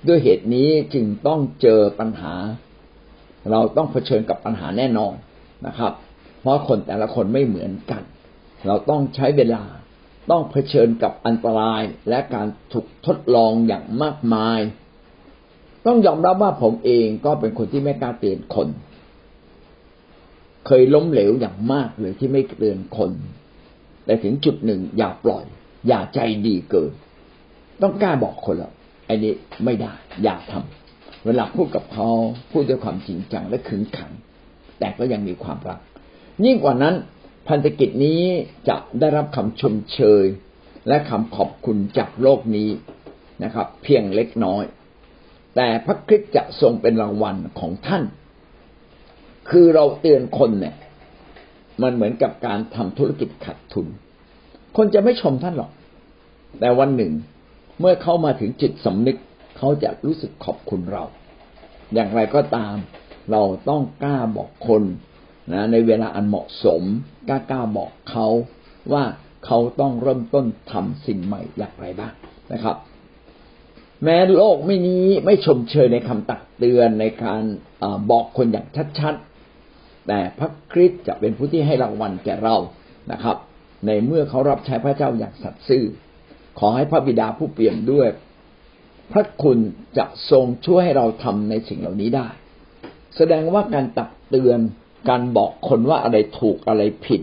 [0.08, 2.34] ด้วยเหตุนี้จึงต้องเจอปัญหา
[3.50, 5.14] เราต้องเผชิญกับปัญหาแน่นอน
[5.66, 5.92] นะครับ
[6.40, 8.02] เพราะคนแต่ละคนไม่เหมือนกัน
[8.66, 9.62] เราต้องใช้เวลา
[10.30, 14.60] ต้องเผชิญกับอันตรายและการถูกทดลองอย่างมากมาย
[15.86, 18.68] ต้องยอมรับว่าผมเองก็เป็นคนที่ไม่กล้าเตือนคน
[20.66, 23.10] เคยล้มเหลวอย่างมากเลยที่ไม่เตือนคน
[24.04, 25.44] แต่ถึงจุดหนึ่งอย่าปล่อย
[25.88, 26.92] อย่าใจดีเกิน
[27.82, 28.72] ต้องกล้าบอกคนละ
[29.06, 29.32] ไอ้นี้
[29.64, 29.92] ไม่ได้
[30.22, 32.10] อย่าทำเวลาพูดกับเขา
[32.50, 34.12] พูดด้วยความจริงจังและขึงขัง
[34.78, 35.80] แต่ก็ยังมีความรัก
[36.44, 36.94] ยิ่งกว่านั้น
[37.48, 38.22] พันธกิจนี้
[38.68, 40.24] จะได้รับคำชมเชย
[40.88, 42.68] และคำขอบคุณจากโลกนี้
[43.44, 44.64] นะครับ เพียงเล็กน้อย
[45.56, 48.02] แต่พระคริสต์จะทรงเป็นรางวัลของท่าน
[49.50, 50.74] คือเราเตือนคนเนี่ย
[51.82, 53.86] มันเหมือนกับการทำธุรกิจขาดทุน
[54.76, 55.70] คนจะไม่ชมท่านหรอก
[56.60, 57.12] แต่วันหนึ่ง
[57.80, 59.16] เมื่อเขามาถึงจิตสำนึก
[59.58, 61.04] เขาจะรู้สึกขอบคุณเรา
[61.94, 62.76] อย่างไรก็ตาม
[63.32, 64.82] เราต้องกล้าบอกคน
[65.52, 66.82] นะในเวลาอันเหมาะสม
[67.28, 68.26] กล้ากล้าบอกเขา
[68.92, 69.04] ว่า
[69.46, 72.12] เขาต้องเริ่มต้นทำสิ่งใหม่อย่างไรบ้าง
[72.52, 72.76] นะครับ
[74.04, 77.42] แม้โลกไม่นี้ไม่ชมเชยในคำตักเตือนในการ
[77.82, 78.66] อบอกคนอย่าง
[79.00, 82.56] ชัดๆ แต่พระคริสต์จะเป็นผู้ที่ให้รางวัลแก่เรา
[83.12, 83.36] นะครับ
[83.86, 85.84] ในเมื่อเขารับใช้พระเจ้าอย่างสัตย์ซื่อ
[86.58, 88.08] ขอให้พระบิดาผู้เปี่ยมด้วย
[89.12, 89.58] พระคุณ
[89.98, 92.28] จะทรงช่วยให้เราทำในสิ่งเหล่านี้ได้
[93.16, 94.60] แสดงว่าการตักเตือน
[95.08, 97.22] การบอกคนว่าอะไรถูกอะไรผิด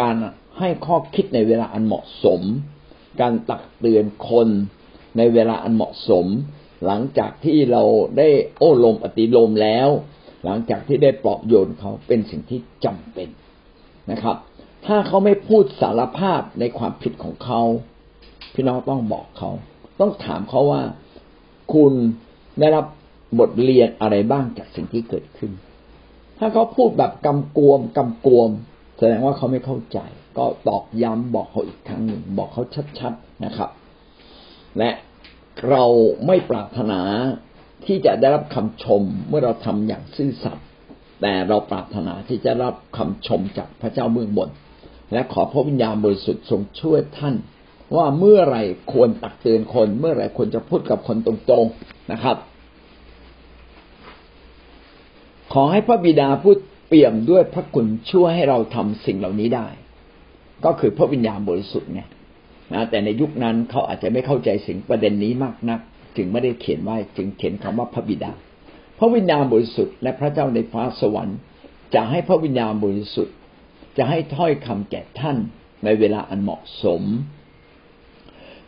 [0.00, 0.14] การ
[0.58, 2.40] ให้ข้อคิดในเวลาอันเหมาะสม
[3.20, 4.48] การตักเตือนคน
[5.16, 6.26] ในเวลาอันเหมาะสม
[6.86, 7.82] หลังจากที่เรา
[8.18, 9.88] ได้โอ้ลมอติลมแล้ว
[10.44, 13.28] หลังจากที่ได้ปลอบโยนเขาเป็นสิ่งที่จำเป็น
[14.10, 14.36] นะครับ
[14.86, 17.62] ถ้าเขาไม่พูดสารภาพในความผิดของเขา
[18.54, 19.50] พี่น้องต้องบอกเขา
[20.00, 20.82] ต้องถามเขาว่า
[21.72, 21.92] คุณ
[22.60, 22.86] ได้รับ
[23.38, 25.50] บทเรียนอะไรบ้างจากสิ่งที่เกิดขึ้น
[26.38, 28.50] ถ้าเขาพูดแบบกำกวมกำกวม
[28.98, 29.98] แสดงว่าเขาไม่เข้าใจ
[30.38, 32.64] ก็ตอกย้ำบอกเขาอีกครั้งหนึ่งบอกเขา
[32.98, 33.70] ชัดๆนะครับ
[34.78, 34.90] และ
[35.68, 35.84] เรา
[36.26, 37.00] ไม่ปรารถนา
[37.86, 40.66] ที่จะได้รับคำชมเมื่อเราทำอย่างซื่อสัตย์
[41.22, 44.50] แต่เราปรารถนาที่จะรับคำชมจากพระเจ้าเบื้องบน
[45.12, 47.34] และขอพระวิญญาณบริสุทธิ์ทรงช่วยท่าน
[47.96, 48.58] ว่าเมื่อไร
[48.92, 52.36] ควรตักเตือนคน เมื่อไรควรจะพูดกับคนตรงๆนะครับ
[55.52, 59.68] ขอให้พระบิดาพูดเปี่ยมด้วยพระคุณช่วยให้เราทำสิ่งเหล่านี้ได้
[60.64, 62.00] ก็คือพระวิญญาณบริสุทธิ์ไง
[62.72, 65.80] นะแต่ในยุคนั้นเขาอาจจะไม่เข้าใจสิ่งประเด็นนี้มากนัก
[66.16, 68.32] จึงไม่ได้เขียนไว้จึงเขียนคำว่าพระบิดา
[68.98, 71.38] พระวิญญาณบริสุทธิ์และพระเจ้าในฟ้าสวรรค์
[71.94, 73.34] จะให้พระวิญญาณบริสุทธิ์
[73.98, 75.36] จะให้ถ้อยคำแก่ท่าน
[75.84, 77.02] ในเวลาอันเหมาะสม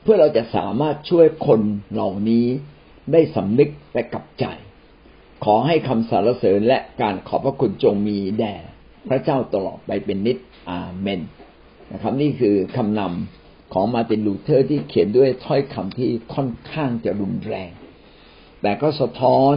[0.03, 1.61] เพื่อเราจะสามารถช่วยคน
[1.93, 2.47] เหล่านี้
[3.13, 4.45] ได้สำนึกและกลับใจ
[5.45, 8.55] ขอให้คำสรรเสริญและการขอบพระคุณจงมีแด่
[9.09, 10.39] พระเจ้าตลอดไปเป็นนิจ
[10.71, 11.21] อาเมน
[11.93, 17.71] นะครับ นี่คือคำนำของมาร์ตินลูเธอร์ที่เขียนด้วยถ้อยคำที่ค่อนข้างจะรุนแรง
[18.63, 19.55] แต่ก็สะท้อน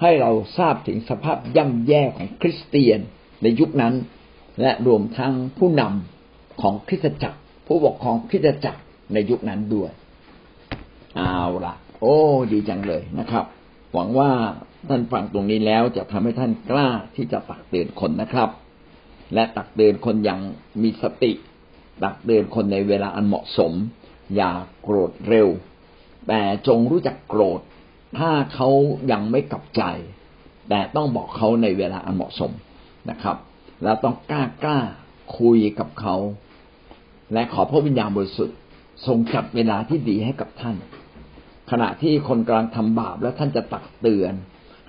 [0.00, 3.00] ให้เราทราบถึงสภาพย่ำแย่ของคริสเตียน
[3.42, 3.94] ในยุคนั้น
[4.60, 8.80] และรวมทั้งผู้นำของคริสตจักร ผู้ปกครองคริสตจักร
[9.12, 9.90] ในยุคนั้นด้วย
[11.16, 12.16] เอาละโอ้
[12.52, 13.44] ดีจังเลยนะครับ
[13.94, 14.30] หวังว่า
[14.88, 18.50] ท่านฟังตรงนี้แล้วจะทำให้ท่านกล้าที่จะตักเตือนคนนะครับ
[19.34, 20.40] และตักเตือนคนอย่าง
[20.82, 21.32] มีสติ
[22.02, 23.72] ตักเตือนคนในเวลาอันเหมาะสม
[24.36, 24.52] อย่า
[24.82, 25.48] โกรธเร็ว
[26.28, 27.60] แต่จงรู้จักโกรธ
[28.18, 28.68] ถ้าเขา
[29.12, 29.82] ยังไม่กลับใจ
[30.68, 32.52] แต่ต้องบอกเขาในเวลาอันเหมาะสม
[33.10, 33.36] นะครับ
[33.82, 34.80] แล้วต้องกล้ากล้า
[35.38, 36.16] คุยกับเขา
[37.32, 38.56] และขอพระวิญญาณบริสุทธิ์
[39.06, 40.76] ทรงจัดเวลาที่ดีให้กับท่าน
[41.70, 44.34] ขณะที่คนกำลังทำบาปแล้วท่านจะตักเตือน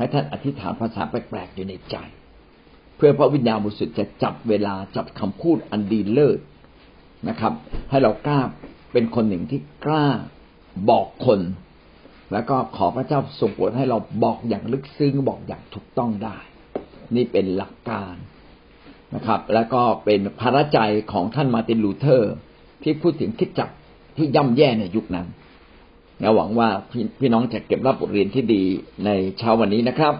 [0.02, 1.96] ให้ท่านอธิษฐานภาษาแปลกๆอยู่ในใจ
[2.96, 6.40] เพื่อพระวิญญาณบริสุทธิ์จะจับเวลาจับคำพูดอันดีเลิศ
[7.30, 7.54] นะครับ
[7.90, 8.40] ให้เรากล้า
[8.94, 10.08] เป็นคนหนึ่งที่กล้า
[10.90, 11.40] บอกคน
[12.32, 16.38] แล้วก็ขอพระเจ้าทรงโปรดให้เราบอกอย่างลึกซึ้งบอกอย่างถูกต้องได้
[17.16, 18.16] นี่เป็นหลักการ
[19.16, 20.80] นะครับ แล้วก็เป็นภาระใจ
[21.12, 22.34] ของท่านมาร์ตินลูเธอร์
[22.84, 23.70] ที่พูดถึงคริสตจักร
[24.18, 25.28] ที่ย่ำแย่ในยุคนั้น
[26.22, 26.70] และหวังว่า
[27.20, 28.64] พี่น้องจะเก็บรับบทเรียนที่ดี
[29.06, 30.14] ในเช้าวันนี้นะครับ